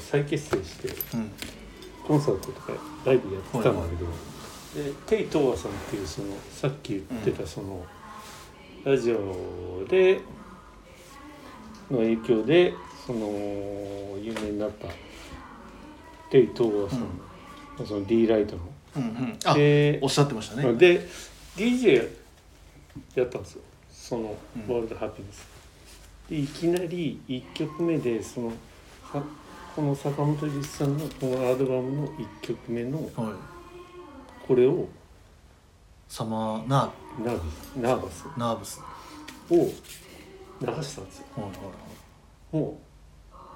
[0.00, 1.32] 再結成してうん。
[2.06, 2.72] コンサートとか
[3.04, 4.06] ライブやってたんだけど、
[4.84, 7.84] でテイ・トーアさんっていうそのさっき言ってたその、
[8.84, 10.20] ラジオで
[11.90, 12.74] の影響で
[13.06, 13.26] その
[14.18, 14.86] 有名になった
[16.30, 18.62] テイ・トーアさん、その D ライトの。
[18.96, 19.38] うんうん。
[19.44, 20.72] あでおっしゃってましたね。
[20.74, 21.06] で
[21.56, 22.08] DJ
[23.14, 23.62] やったんですよ。
[23.90, 25.46] そのうん「ワールドハピネス」
[26.28, 28.52] でいきなり1曲目でその
[29.12, 29.22] さ
[29.74, 33.34] この坂本龍一さんのこのアルバムの1曲目のはい。
[34.46, 34.88] これを
[36.08, 36.92] サマーナ
[37.24, 37.40] ナー
[37.80, 38.24] ナーバス。
[38.36, 38.80] ナーブス。
[39.50, 39.72] を
[40.60, 41.24] 流したんですよ。
[41.36, 41.52] はいはい
[42.52, 42.80] も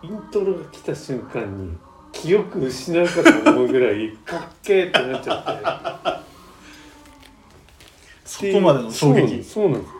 [0.03, 1.77] うイントロが来た瞬間に
[2.13, 6.29] 記憶失うかと思うぐらいかっけーってなっちゃって
[8.25, 9.43] そこまでの衝撃。
[9.43, 9.95] そうなんです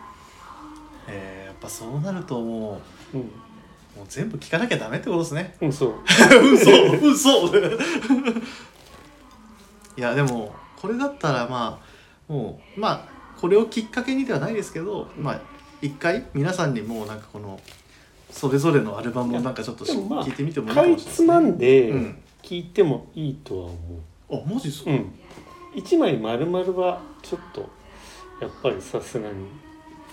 [1.07, 2.79] えー、やっぱそうなるとも
[3.13, 3.31] ううん。
[3.95, 5.55] もう全部聞かなきゃダメってことですね。
[5.61, 5.93] うんそう。
[6.53, 6.69] 嘘
[7.47, 7.47] 嘘。
[9.97, 11.79] いやでもこれだったらま
[12.29, 13.07] あもうまあ
[13.39, 15.41] これをきっかけにではないですけどまあ
[15.81, 17.59] 一回皆さんにもうなんかこの
[18.31, 22.17] それぞれのアルバムをなんかちょっとまあ聞いてみてもいいかかいもしれないですつまんでうん。
[22.41, 23.77] 聞いてもいいとは思
[24.31, 25.13] あマジですか、ううん。
[25.75, 27.69] 1枚丸々はちょっと
[28.41, 29.47] やっぱりさすがに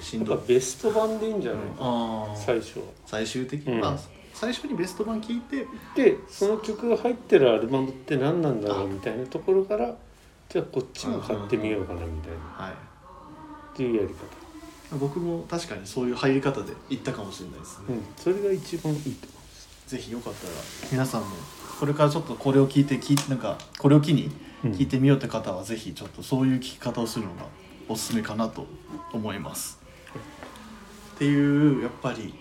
[0.01, 0.39] しんどい。
[0.47, 1.61] ベスト版でいいんじゃない？
[1.63, 2.85] かなああ最初は。
[3.07, 3.81] 最終的に、うん。
[3.81, 3.99] まあ
[4.33, 5.67] 最初にベスト版聞いて。
[5.95, 8.89] でその曲が入ってるアルバムって何なんだろう？
[8.89, 9.95] みたいなところから
[10.49, 12.65] じゃあこっちも買ってみようかなみたいな。
[12.65, 12.73] はい。
[12.73, 14.15] っていうやり方
[14.99, 18.03] 僕も確かにそういう入り方で行ったかもしれないですね、うん。
[18.17, 19.29] それが一番いいと
[19.87, 20.53] ぜひよかったら
[20.91, 21.29] 皆さんも
[21.79, 24.31] これからちょっとこれを聞いて聞いなんかこれを機に
[24.65, 27.47] 思う聞いてみようって方はぜひちょっとそういう聞き方をするのが
[27.89, 28.67] おすすめかなと
[29.13, 29.81] 思います。
[31.17, 32.35] っていうやっぱり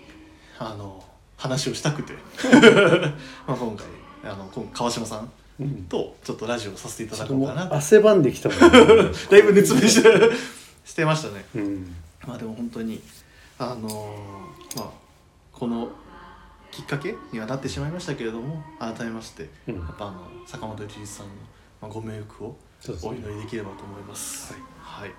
[0.58, 1.04] あの
[1.36, 2.12] 話をしたくて。
[3.46, 3.86] まあ今回
[4.24, 5.30] あの今川島さん
[5.60, 5.82] うん。
[5.84, 7.74] とちょっとラジオをさせていただこうかなと。
[7.74, 8.58] 汗ばんできたもん、
[9.30, 10.30] だいぶ熱弁して
[10.84, 11.44] してましたね。
[11.56, 11.96] うん
[12.26, 13.00] まあでも本当に
[13.58, 14.90] あのーまあ
[15.52, 15.90] この
[16.70, 19.74] きっかけにはなってしまいましたけれども改めましてうん。
[19.74, 21.32] やっぱあの坂本龍一さんの、
[21.82, 22.56] まあ、ご冥福を
[23.02, 24.54] お祈りできればと思います。
[24.80, 25.12] はい、っ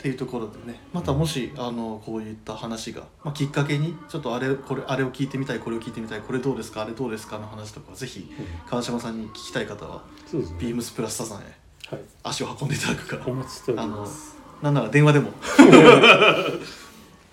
[0.00, 8.32] ていうところでねまたもしあのこういった話が、まあ、きっかけにちょっとあれこれあれを聞いてみたいこれを聞いてみたいこれどうですかあれどうですかの話とかぜひ
[8.66, 10.56] 川島さんに聞きたい方はそうですね。
[10.58, 11.44] ビームスプラスタさんへ
[11.86, 12.00] はい。
[12.22, 15.32] 足を運んでいただくかお待ちしておりますなんなら電話でも。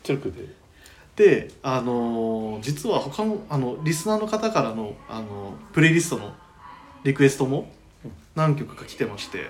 [0.07, 0.57] 直で。
[1.15, 6.31] であのー実は他のあのリスナーの方からのあのプレイリストの
[7.03, 7.71] リクエストも
[8.35, 9.39] 何曲か来てまして。
[9.39, 9.49] はい。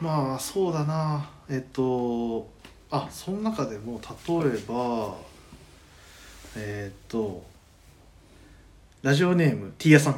[0.00, 1.28] まあそうだな。
[1.50, 2.48] えっと
[2.90, 5.16] あその中でも例えば
[6.56, 7.42] えっと
[9.02, 10.14] ラジオネームティーヤさん。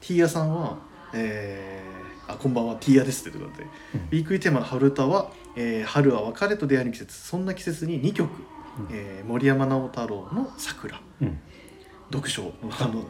[0.00, 0.76] ティーヤさんは
[1.14, 1.83] えー
[2.26, 3.64] あこんばんはティーヤですってことで、
[3.94, 4.00] うん。
[4.00, 8.30] ウィークリーテーマの春歌は、えー春は別れと出会いの季節そんな季節に2曲、
[8.90, 11.38] えー森山直太朗の「桜」うん。
[12.12, 13.04] 読書のあの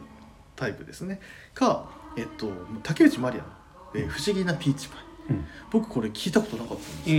[0.55, 1.19] タイプですね。
[1.53, 2.51] か、えっと、
[2.83, 3.49] 竹内まりやの、
[3.95, 4.99] えー不思議なピーチパイ」
[5.31, 5.45] うん。
[5.71, 7.09] 僕これ聞いたことなかったんです。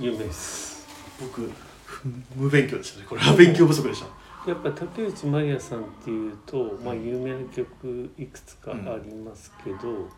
[0.00, 0.86] 有名です。
[1.20, 1.48] 僕
[1.84, 3.06] ふ無勉強でしたね。
[3.08, 4.50] これは勉強不足でした。
[4.50, 10.10] やっぱ竹内まりやさんっていうと、まあ、有名な曲いくつかありますけど、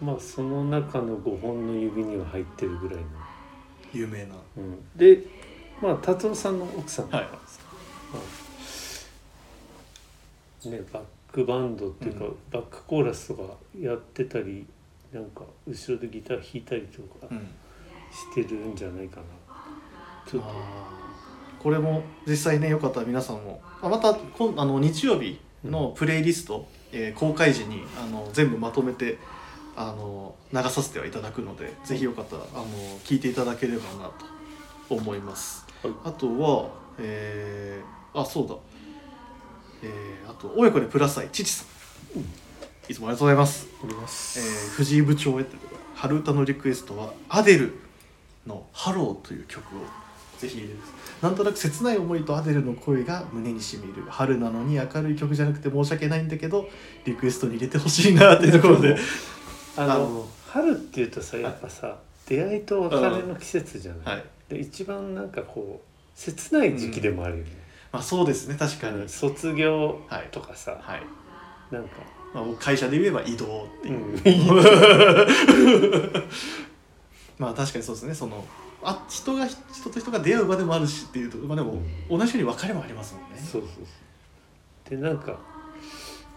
[0.00, 3.04] まあその中の5本の指には入ってるぐらいの、
[3.92, 4.34] 有名な。
[4.56, 5.22] うん、で
[5.80, 7.24] まあ達夫さんの奥さんはい。
[7.24, 7.38] ま
[10.66, 12.36] あねバックバンドっていうか、うん。
[12.50, 13.42] バックコーラスとか
[13.78, 14.66] やってたり
[15.12, 17.48] なんか後ろでギター弾いたりとかうん。
[18.10, 19.22] してるんじゃないかな、
[20.28, 20.48] ちょっと。
[20.48, 21.62] あー。
[21.62, 23.60] これも実際ねよかったら皆さんも。
[23.82, 29.18] あまた今あの日曜日のプレイリスト、えー公開時にあの全部まとめて
[29.82, 32.66] あの流させてはいただくので、ぜひよかったらあの
[33.04, 34.10] 聞いていただければな
[34.88, 35.66] と思います。
[35.82, 35.94] はい。
[36.04, 36.68] あとは、
[36.98, 38.56] えーあそうだ、
[39.82, 41.64] えーあと親子でプラス愛父さ
[42.14, 43.68] ん、いつもありがとうございます。
[44.00, 47.74] ます、えー藤井部長へということで春歌のリクエストはアデル
[48.46, 49.80] の「ハロー」という曲を
[50.38, 50.74] ぜひ入れて
[51.22, 54.04] なんとなく切ない思いとアデルの声が胸にしみる。
[54.08, 56.68] 春なのに明るい曲じゃなくて申し訳ないんだけど
[57.04, 58.96] リクエストに入れてほしいなっていうところで
[59.76, 61.96] あの春っていうとさやっぱさ、
[62.26, 64.24] 出会いと別れの季節じゃない、はい。
[64.48, 67.50] で一番なんかこう切ない時期でもあるよね、
[67.92, 70.28] まあそうですね確かに、卒業はい。
[70.30, 71.02] とかさ、はい。
[71.70, 71.90] なんか、
[72.34, 74.50] まあ、僕会社で言えば移動ってういう、
[76.18, 76.22] ん、
[77.38, 78.14] まあ確かにそうですね。
[78.14, 78.44] その
[78.82, 83.38] あ人が人と人が出会う場でもあるしっていうと、まあ、でも同じように別れもありますもんね。
[83.38, 84.90] そうそうそう。
[84.90, 85.38] でなんか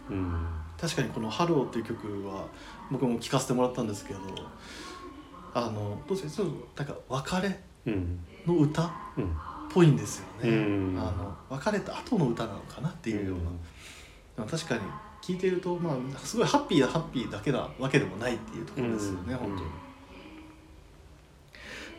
[0.10, 0.46] うん。
[0.80, 2.46] 確かにこの「ハロー」っていう曲は
[2.94, 4.20] 僕も聴かせてもらったんですけど
[5.54, 9.36] あのどうしてちょっとなんか別れうんの歌っうん。
[9.74, 10.54] ぽいんですよね、う
[10.94, 11.00] ん。
[11.00, 13.44] あの別れた後の歌なのかなっていうような、
[14.38, 14.82] まあ確かに
[15.24, 19.38] 聞いてると、まあ、すごいハッピーだハッピーだけなわけでもないっていうところですよね、うん。
[19.38, 19.70] 本当に。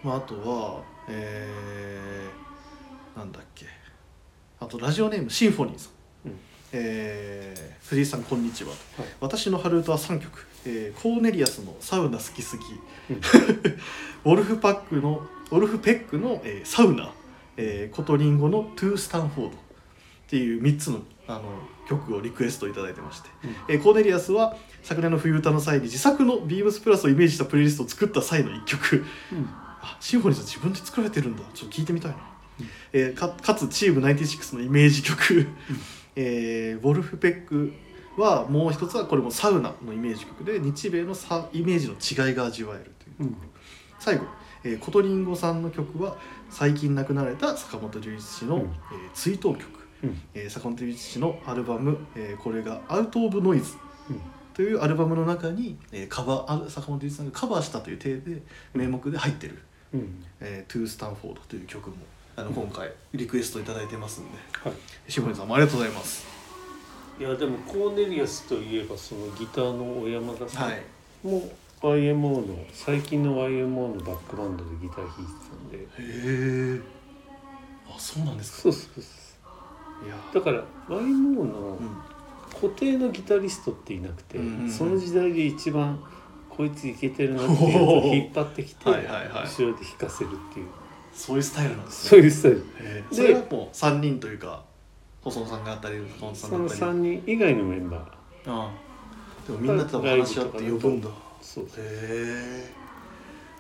[0.05, 3.66] まあ、あとはえー、なんだっけ。
[4.61, 5.88] あとラジオネームシンフォニーさ
[6.26, 6.38] ん、うん。
[6.72, 8.78] えー藤井さんこんにちは、はい。
[9.20, 12.64] 私の春歌は3曲、えーコーネリアスのサウナ好きすぎ、
[13.10, 13.20] うん。
[14.24, 17.12] Vulfpack の Vulfpeck の、えーサウナ、
[17.56, 19.60] えーコトリンゴの To Stanford っ
[20.28, 21.42] ていう3つのあの
[21.88, 23.56] 曲をリクエストいただいてまして、うん。
[23.68, 29.04] えーコーネリアスは昨年の冬歌の際に自作の BEAMS PLUS をイメージしたプレイリストを作った際の1曲。
[29.32, 29.48] うん。
[29.82, 32.16] あシンフォニーさん自分で作られてるんだちょっと聞いてみたいな、
[32.60, 32.66] うん。
[32.92, 35.46] えーかかつチーム96のイメージ曲、
[36.16, 37.72] えーウォルフペック
[38.16, 43.36] はもう一つはこれもサウナのイメージ曲で日米のさイメージの違いが味わえるといううん。
[43.98, 44.24] 最後、
[44.64, 46.16] えーコトリンゴさんの曲は
[46.50, 48.62] 最近亡くなられた坂本龍一氏の、うん。
[48.62, 48.68] えー
[49.14, 49.64] 追悼曲、
[50.02, 50.20] うん。
[50.34, 53.74] えー坂本龍一氏のアルバム、えーこれが「アウト・オブ・ノイズ」
[54.10, 54.20] うん
[54.54, 58.42] というアルバムの中に、えーカバーあ坂本龍一さんがカバーしたという体で
[58.72, 59.58] 名目で入ってる
[59.92, 61.96] うん「えー、 To Stanford」という曲も
[62.36, 64.30] あの今回リクエストいただいてますんで。
[64.62, 64.72] はい。
[65.08, 66.43] シモニさんもありがとうございます。
[67.18, 70.82] いやでもコーネリアスといえばそのギターの小山田さんはい、
[71.24, 71.42] も
[71.80, 75.78] YMO の最近の YMO のバックバンドでギター弾いてたんで。
[75.78, 76.80] へえ
[77.86, 78.62] あそうなんですか？
[78.62, 79.00] そうそうそ
[80.04, 80.16] ういや。
[80.34, 81.88] だから YMO のうん
[82.52, 86.02] 固定のギタリストっていなくて、うんその時代で一番
[86.48, 89.46] こいついけてるなっていうやつを引っ張ってきて はいはいはい。
[89.46, 90.66] 後ろで弾かせるっていう。
[91.12, 92.10] そういうスタイルなんですね。
[92.10, 92.58] そういうスタイル。
[92.58, 93.14] でへー。
[93.14, 94.64] それはもう3人というか
[95.24, 98.00] 細野さんがあったり坂本さんそのがあったり3人以外のメンバー。
[98.00, 98.06] あ
[98.46, 98.70] あ。
[99.46, 101.08] でもみんなと話し合って呼ぶんだ。
[101.08, 101.66] へそう。
[101.76, 102.70] え。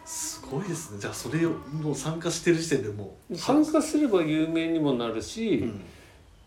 [0.04, 1.00] すごいですね。
[1.00, 3.36] じゃあそれをもう参加してる時点でもう。
[3.36, 5.80] 参加すれば有名にもなるし、うん。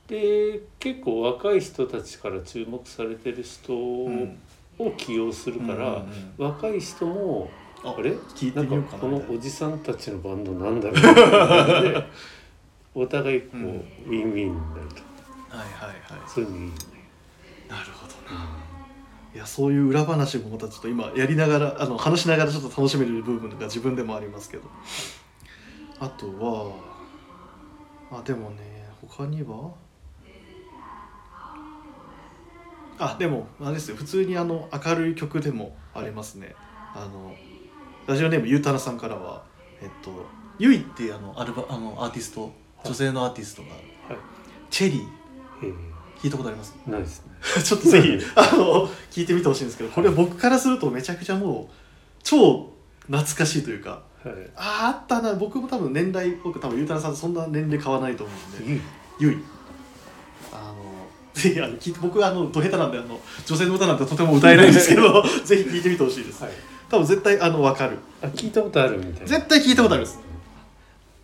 [0.07, 4.37] で結構若い人たちから注目されてる人うん。
[4.79, 7.49] を起用するから、うんうん若い人も
[7.83, 8.11] ああれ？
[8.11, 8.99] 聞いてみようかな。
[8.99, 12.03] かこのおじさんたちのバンドなんだろうみたいな感じで
[12.93, 13.65] お互いこう、うん。
[13.65, 15.06] ウィンウィンになると
[15.57, 16.29] はいはいはい。
[16.29, 16.75] そういうのいいよね。
[17.69, 18.47] なるほどな
[19.33, 24.63] いやそういう裏話もまたちょっと今やりながらあの話しながらちょっと楽しめる部分が自分でもありますけど。
[25.99, 26.71] あとは
[28.19, 29.71] あでもね他には？
[32.99, 33.97] あでもあれですよ。
[33.97, 36.55] 普通にあの明るい曲でもありますね。
[36.95, 37.35] あの
[38.07, 39.43] ラジオネームゆうたなさんからは
[39.81, 40.25] えっと
[40.57, 42.51] ゆいっていうあのアルバあのアーティスト
[42.83, 43.79] 女性のアーティストがはい。
[44.69, 45.01] チェリー。
[45.01, 45.07] え
[46.21, 46.75] 聞いたことあります？
[46.87, 47.31] ー、ないですね。
[47.63, 51.73] ちょっとぜひあの聞いてみてほしいんですけどこれ僕からするとめちゃくちゃもう
[52.23, 52.71] 超
[53.07, 54.33] 懐かしいというかはい。
[54.55, 58.81] あーあったな僕も多分年代僕多分ゆうたなさんとそんな年齢変わらないと思うんで
[59.19, 59.37] ゆい
[60.51, 66.53] あのぜひあの聞僕はあのド下手なんであの女性の歌なんてとても歌えないんですけど ぜひ聞いてみてほしいです、はい。
[66.89, 67.97] 多分絶対あの分かる。
[68.21, 69.27] あ聞いたことあるみたいな。
[69.27, 70.19] 絶対聞いたことあるんです。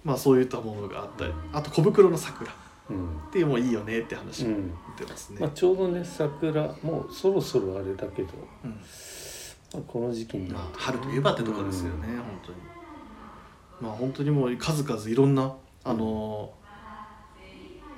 [0.04, 2.52] まあそういったものがあったりあと小袋の桜
[2.94, 3.32] っうん。
[3.32, 4.72] ていうのもいいよねって話もうん。
[4.98, 8.30] 出てますね、まあちょうどね桜もうそろそろあれだけど、
[8.64, 8.72] うん。
[8.72, 8.78] ま
[9.80, 10.50] あ、この時期に。
[10.50, 12.58] なるまあ、春といえばってとこですよね、本当に。
[13.82, 16.54] まあ本当にもう数々いろんなあの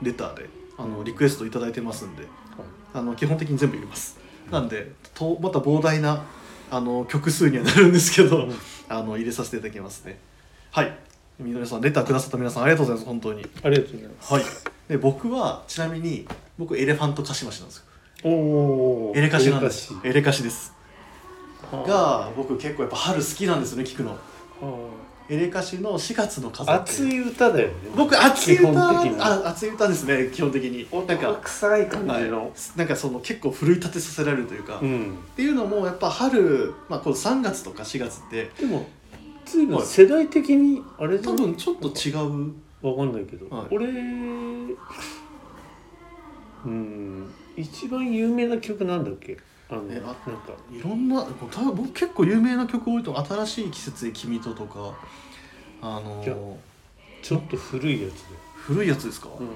[0.02, 2.26] レターであのリクエストいただいてますんで
[2.94, 4.18] あの基本的に全部入れます。
[4.50, 6.24] なんでとまた膨大な
[6.72, 8.54] あの曲数にはなるんですけど、うん。
[8.88, 10.20] あの入れさせていただきますね。
[10.72, 10.98] はい
[11.40, 13.46] みのりさんレターくださった皆さんありがとうございます本当に。
[13.64, 14.34] ありがとうございます。
[14.34, 14.44] はい。
[14.88, 16.28] で僕はちなみに
[16.58, 17.84] 僕エレファントカシマシなんですよ。
[18.24, 18.30] お
[19.12, 19.14] お。
[19.16, 19.94] エレカシなんです。
[20.04, 20.44] エレカシ。
[20.44, 20.74] です。
[21.72, 21.88] はあ。
[21.88, 24.12] が僕結構やっぱ春好きなんですよね聞くの。
[24.12, 24.90] は
[25.28, 27.74] エレカシの4月の風熱い歌だよね。
[27.96, 30.88] 僕熱い基歌熱い歌ですね基本的に。
[31.08, 32.24] なんか、臭い感じはい。
[32.26, 32.52] の。
[32.76, 35.18] なんかその結構奮い立てさせられるというか、っうん。
[35.36, 38.88] ていうのもやっぱ春、まあ、この3月とか4月ってでも
[39.46, 41.46] 随分世代的にあれじゃ多ない？
[41.48, 42.54] 分ちょっと違う。
[42.82, 43.68] わかんないけど、はい。
[43.72, 43.88] 俺
[46.66, 49.38] うん一番有名な曲なんだっけ？
[49.70, 50.54] あのえあなんか。
[50.72, 54.94] いろんな多分僕結構有名な曲多いと「新しい季節へ君と」とか
[55.82, 56.36] あのいや
[57.24, 58.18] ちょっと古いやつで、
[58.56, 59.48] 古いやつですか、うん、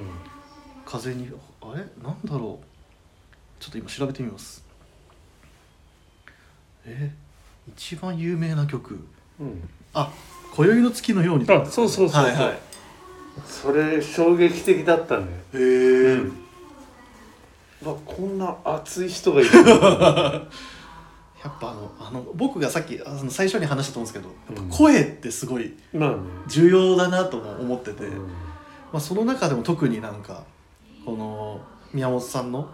[0.85, 1.29] 風に
[1.61, 1.85] あれ？
[2.01, 2.65] なんだろう？
[3.59, 4.63] ちょっと今調べてみます。
[6.85, 7.11] え
[7.67, 8.99] 一番有名な曲。
[9.39, 10.11] うん、あ
[10.55, 12.23] 今宵の月のようにあそうそうそうそう。
[12.23, 12.59] はいはい。
[13.45, 15.61] それ衝撃的だったねへえ、
[16.15, 16.29] うん。
[17.85, 19.49] わこんな熱い人がいる。
[21.41, 24.69] やっぱあのあの僕がさっきあの最初に話したと思うんですけど、うん。
[24.69, 25.73] 声ってすごい
[26.47, 28.17] 重要だなとも思ってて、うん。
[28.17, 28.27] ま
[28.95, 30.43] あ、その中でも特になんか
[31.05, 31.61] この
[31.93, 32.69] 宮本さんの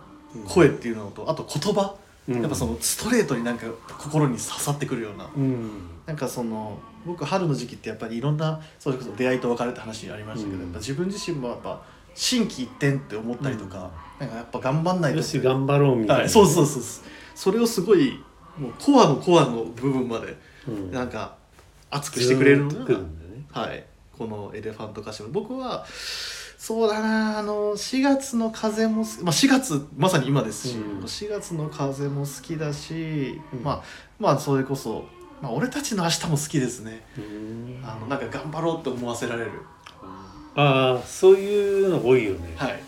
[0.47, 1.95] 声っていうのとあと言葉。
[2.27, 2.41] うん。
[2.41, 5.29] やっぱそのストレートになんか心に刺さってくるような。
[5.35, 5.69] うん。
[6.07, 10.61] なんかその僕春の時期ってやっぱりいろんなそれこそ出会いと別れって話ありましたけど、うん。
[10.63, 11.81] やっぱ自分自身もやっぱ
[12.13, 17.03] 心機一転って思ったりとか、なんかやっぱ頑張んないとよし頑張ろうみたいな、はい、そうそうそうそう。
[17.35, 18.23] それをすごい
[18.57, 20.37] もうコアのコアの部分まで
[20.67, 21.35] うん、なんか
[21.91, 23.45] 熱くしてくれるのずーっとがくるんだね。
[23.51, 23.85] はい、
[24.17, 25.85] このエレファントカシマ僕は
[26.57, 31.03] そうだなあの4月の風もす、まあ、4月まさに今ですし、うん。
[31.03, 33.63] 4月の風も好きだし、うん。
[33.63, 33.83] まあ
[34.19, 35.05] まあそれこそ、
[35.41, 37.05] まあ、俺たちの明日も好きですね。
[37.17, 37.81] うん。
[37.83, 39.51] あのなんか頑張ろうって思わせられる。
[40.55, 42.81] ああそういうの多いよね、はい。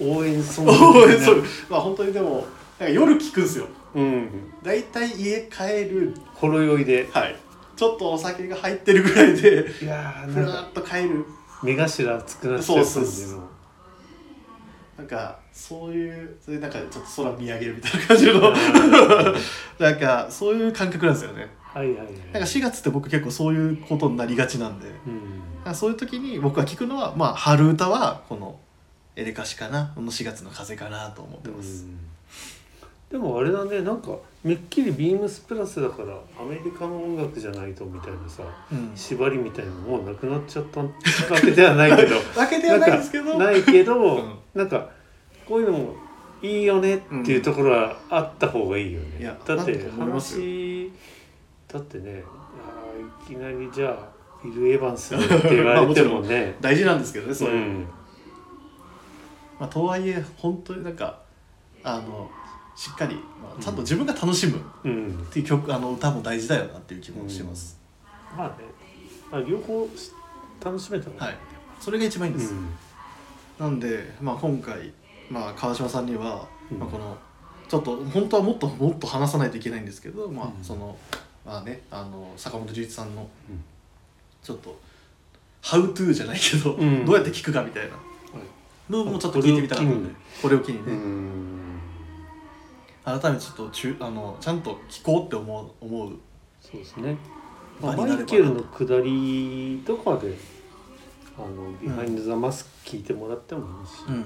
[0.00, 0.72] 応援ソング。
[0.72, 1.44] 応援ソング。
[1.68, 2.46] まあ本当にでも
[2.78, 3.66] なんか夜聞くんですよ。
[3.94, 4.28] うん。
[4.62, 6.14] 大体家帰る。
[6.34, 7.08] ほろ酔いで。
[7.12, 7.36] はい。
[7.76, 11.24] ちょっとお酒が入ってるぐらいでいやーふらっと帰る。
[11.62, 13.48] 目頭熱くなっちゃう感そうじそうの
[14.96, 18.52] なんかそういうそれなんかちょっと空見上げるみたいな感じの。
[19.78, 22.06] なんかそういう感覚なんですよねはいはいはい。
[22.32, 24.88] なんか4月って僕結構そういうことになりがちなんで。
[25.66, 25.74] うん。
[25.74, 28.58] そういう時に僕が聞くのはまあ春歌はこの
[29.16, 29.92] エレカシかな。
[29.94, 31.98] この4月の風かなと思ってます、うん。
[33.10, 33.82] でもあれだね。
[33.82, 38.42] なんかめっきりビームスプラスだからアメリカの音楽じゃないとみたいなさ
[38.72, 38.92] うん。
[38.94, 40.80] 縛りみたいなのもうなくなっちゃった。
[40.80, 40.88] わ
[41.40, 42.16] けではないけど。
[42.38, 43.24] わけではないんですけど。
[43.24, 44.34] なんかないけど、うん。
[44.54, 44.88] なんか
[45.46, 46.08] こういうのも
[46.42, 50.90] いいよねっていうところはあった方がいいよね、いやだって話
[51.68, 52.24] だってね
[53.24, 54.08] いきなりじゃあ
[54.40, 56.56] フィル・エヴァンスって言われてもね。
[56.60, 57.88] 大事なんですけどねそういう、ん。
[59.58, 61.20] まあ、とはいえ本当になんか
[61.82, 62.30] あの
[62.76, 65.26] しっかり、まあ、ちゃんと自分が楽しむっうん。
[65.32, 67.76] ていう曲、あの歌も大事だよなっていう気もしてます、
[68.36, 68.54] まあね、
[69.32, 70.12] まあ、両方し
[70.64, 71.36] 楽しめたらはい。
[71.80, 72.68] それが一番いいんです、うん。
[73.58, 74.92] なんで、まあ、今回、
[75.28, 76.78] まあ、川島さんには、うん。
[76.78, 77.18] まあ、この
[77.68, 80.64] ちょっと本当はもっともっと話さないといけないんですけど、まあうん。
[80.64, 80.96] その
[81.48, 83.64] まあねあの坂本龍一さんのうん。
[84.42, 84.78] ちょっと
[85.62, 87.06] 「How to」じゃないけど、うん。
[87.06, 87.96] どうやって聞くかみたいな。
[88.90, 90.14] のもちょっと聞いてみたかったので。
[90.40, 91.80] これを機にね、うん。
[93.04, 96.12] 改めてちょっとちゅあのちゃんと聞こうって思う思う。
[96.60, 97.16] そうですね、
[97.80, 98.16] まあ、場になれば。
[98.18, 100.34] マイケルの下りとかで
[101.36, 104.24] あのビハインド・ザ・マスク聞いてもらってもいいし、うん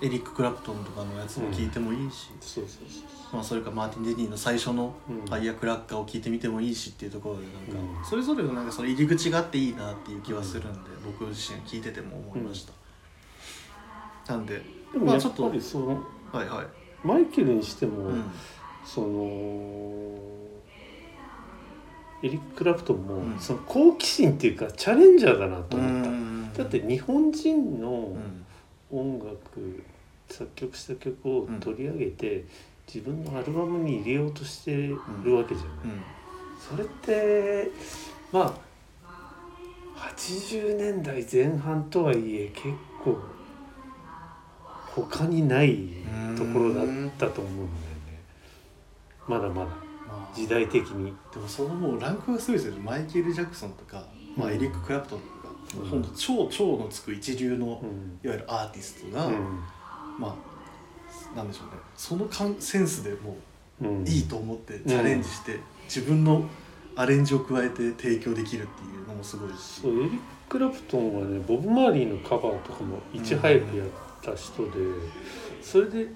[0.00, 8.04] エリック・クラプトンとかのやつも聞いてもいいし、そうそうそうまあ、それかマーティン・デニーの最初のうん「ファイヤークラッカー」を聞いてみてもいいしっていうところでなんか、うん。
[8.04, 12.66] それぞれのなんかその入り口があっていいなっていう気はするんで、僕自身聞いてても思いまし
[14.26, 16.66] た、なんででもやっまあちょっとぱりそのはいはい、
[17.06, 18.24] マイケルにしても、うん。
[18.84, 19.08] その
[22.22, 23.38] エリック・クラプトンも、うん。
[23.38, 28.37] その好奇心っていうかチャレンジャーだなとう思った、んだって日本人うのん
[28.90, 29.84] 音楽
[30.28, 32.44] 作曲した曲を取り上げて、
[32.92, 34.96] 自分のアルバムに入れようとしてる
[35.34, 36.02] わけじゃない、うん。
[36.58, 37.70] それって
[38.32, 38.68] まあ
[39.96, 42.68] 80年代前半とはいえ結
[43.04, 43.18] 構
[44.94, 45.76] 他にない
[46.36, 46.86] ところだっ
[47.18, 48.20] たと思うんだよね。
[49.26, 49.70] まだまだ。
[50.06, 51.12] まあ時代的に。
[51.32, 54.04] でもそのもうランクがすごいですよねマイケル・ジャクソンとか、
[54.36, 55.20] まあ、うんエリック・クラプトン
[55.76, 55.88] うん。
[55.88, 58.18] ほんと超超のつく一流のうん。
[58.24, 59.34] いわゆるアーティストが、うん。
[60.18, 60.36] ま
[61.34, 61.80] あなんでしょうね。
[61.96, 63.36] その感センスでも
[63.80, 66.48] ういいと思ってチャレンジして、自分の
[66.96, 69.82] アレンジを加えて提供できるっていうのもすごいし。
[69.82, 73.88] そうエリック・クラプトンはねボブ・マーリーのカバーとかもいち早くやっ
[74.22, 74.70] た人で、
[75.62, 76.06] それで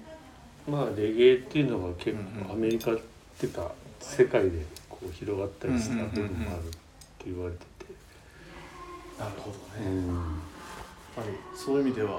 [0.67, 2.97] まあレゲエっていうのが結構アメリカっ
[3.37, 6.71] ていうか世界でこう広がったりした部分もあるっ
[7.19, 7.65] て言われてて、
[9.19, 10.07] なるほどね、うん。
[10.07, 10.15] やっ
[11.15, 12.17] ぱりそういう意味では、ま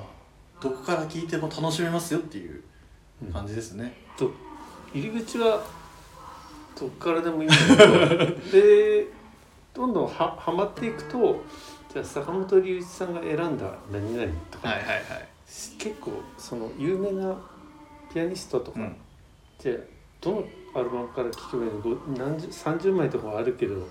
[0.00, 0.02] あ、
[0.60, 2.62] どこから聞いても楽しめますよっていう
[3.32, 4.30] 感じですね、と
[4.92, 5.62] 入り口は
[6.78, 8.26] どっからでもいいんだけど。
[8.52, 9.06] で
[9.76, 11.44] どんどんははまっていくと
[11.92, 15.28] じゃあ坂本龍一さんが選んだ何々とか、はいはいはい。
[15.78, 17.36] 結構その有名な
[18.10, 18.96] ピアニストとか、うん。
[19.58, 19.76] じゃあ
[20.22, 20.44] どの
[20.74, 21.80] アルバムから聴けばいいの？
[21.80, 23.86] ご何十30枚とかあるけど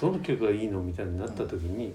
[0.00, 1.94] どの曲がいいのみたいになった時に、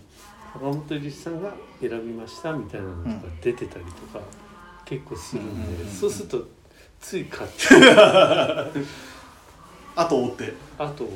[0.54, 4.20] 坂本龍一さんが選びましたみたいなのとか出てたりとか
[4.86, 6.47] 結構するんで、そうすると
[6.99, 7.68] つい買っち
[9.95, 10.54] あと追って。
[10.78, 11.08] あと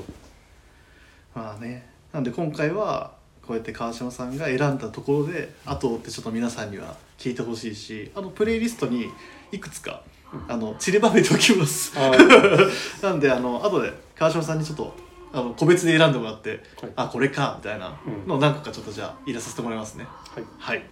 [1.33, 1.88] まあね。
[2.13, 3.11] なんで今回は
[3.45, 9.09] こうやって川島さんが選んだところで後を追ってちょっと皆さんには聞いてほしいしあのプレイリストに
[9.51, 10.01] いくつか
[10.47, 11.93] あの散りばめておきます。
[11.97, 12.11] あ
[13.05, 14.95] なんであの後で川島さんにちょっと
[15.36, 16.91] あの個別で選んでもらって、はい。
[16.95, 20.05] あこれかみたいなのを何個かちょっとじゃあ入れさせてもらいますね。
[20.33, 20.43] はい。
[20.57, 20.83] はい。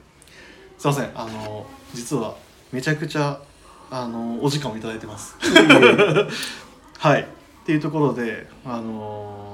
[0.77, 1.11] すいません。
[1.15, 2.35] あの実は
[2.71, 3.41] めちゃくちゃ
[3.89, 5.37] あのお時間をいただいてます。
[6.99, 7.21] はい。
[7.21, 7.25] っ
[7.65, 9.53] ていうところであのー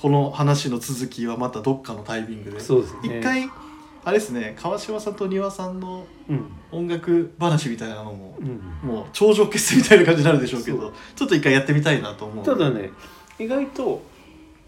[0.00, 2.60] この話の続きはまたどっかのタイミングで。
[2.60, 3.18] そうですね。
[3.18, 3.50] 一回
[4.04, 6.46] あれですね川島さんと丹羽さんのうん。
[6.70, 8.88] 音楽話みたいなのもうん。
[8.88, 12.90] もう頂上決戦みたいな感じになるでしょうけそどちょっと一回やってみたいなと思うただね
[13.38, 14.02] 意外と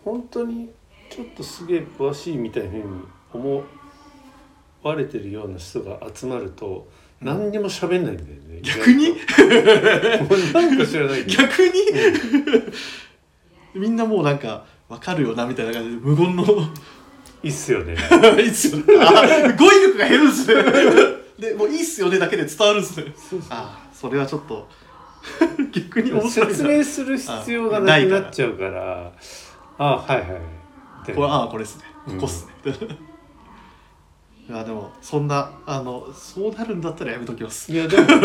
[0.04, 0.70] 本当に
[1.10, 2.84] ちょっとすげえ詳しいみたいなふうに
[3.32, 3.64] 思
[4.82, 6.88] われてるような人が集まると
[7.20, 8.60] 何にも喋んないんだよね。
[8.62, 9.14] 逆に？
[10.78, 11.26] か知らない。
[11.26, 11.72] 逆に？
[13.74, 16.44] みんなもうなんか分かるよなみたいな感じで無言の。
[17.42, 17.94] いいっすよね。
[18.38, 18.78] いいっすよ。
[18.78, 20.62] ねあ語彙力が減るんですね。
[21.38, 23.12] でもういいっすよねだけで伝わるんですね。
[23.50, 24.68] ああそれはちょっと
[25.72, 26.54] 逆に面白いな。
[26.54, 29.12] 説明する必要がなくなっちゃうから。
[29.78, 30.26] あはいはい。
[31.14, 31.84] これああこれですね。
[32.08, 32.14] うん。
[32.16, 32.72] ここっすね、
[34.48, 37.72] いやでもそんなあのそうなるんだったらやめときます。
[37.72, 38.18] いやでも や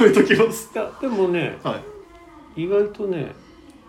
[0.00, 0.70] めときます。
[0.74, 1.80] いやでもねは
[2.56, 2.64] い。
[2.64, 3.34] 意外とね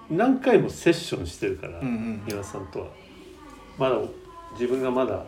[0.10, 2.44] 何回もセッションしてるから、うんうん。
[2.44, 2.88] さんとは。
[3.78, 3.98] まだ
[4.54, 5.24] 自分がまだ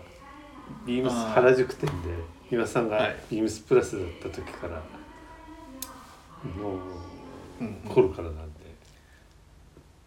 [0.86, 2.10] ビームス原宿店で
[2.50, 3.16] 丹羽さんがはい。
[3.32, 4.82] ビームスプラスだった時から、もう
[6.48, 7.68] ん。
[7.88, 8.60] う頃からなんで、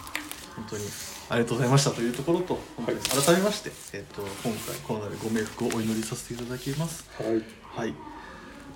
[0.55, 0.83] 本当に
[1.31, 7.09] ありがとうございましたというところとはい改めまして、えっ、と今回この度ご冥福をお祈りさせていただきます。
[7.17, 7.93] はいはい。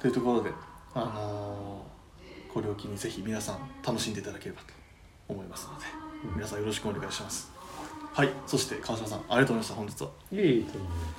[0.01, 0.51] というところで
[0.93, 4.67] あのーこれを機にぜひ皆さん楽しんでいただければと
[5.27, 5.85] 思いますので、
[6.29, 7.51] うん皆さんよろしくお願いします。
[8.13, 8.29] はい。
[8.47, 10.09] そして川島さんありがとうございました本日は。
[10.31, 10.65] いえいえ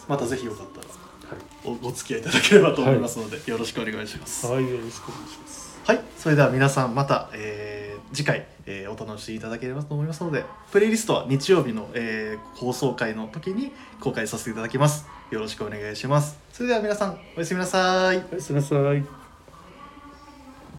[0.08, 0.94] またぜひよかったらは
[1.36, 4.46] いおご付き合いいただければと思いますので、よろしくお願いします。
[4.46, 5.78] はい、よろしくお願いします。
[5.84, 15.06] はい、それでは皆さんまた、えー次回、えーお楽しみいただければと思いますのでプレイリストは日曜日の、えー放送回の時に公開させていただきます。
[15.30, 16.38] よろしくお願いします。
[16.52, 18.24] それでは皆さんおやすみなさい。
[18.32, 19.25] おやすみなさい。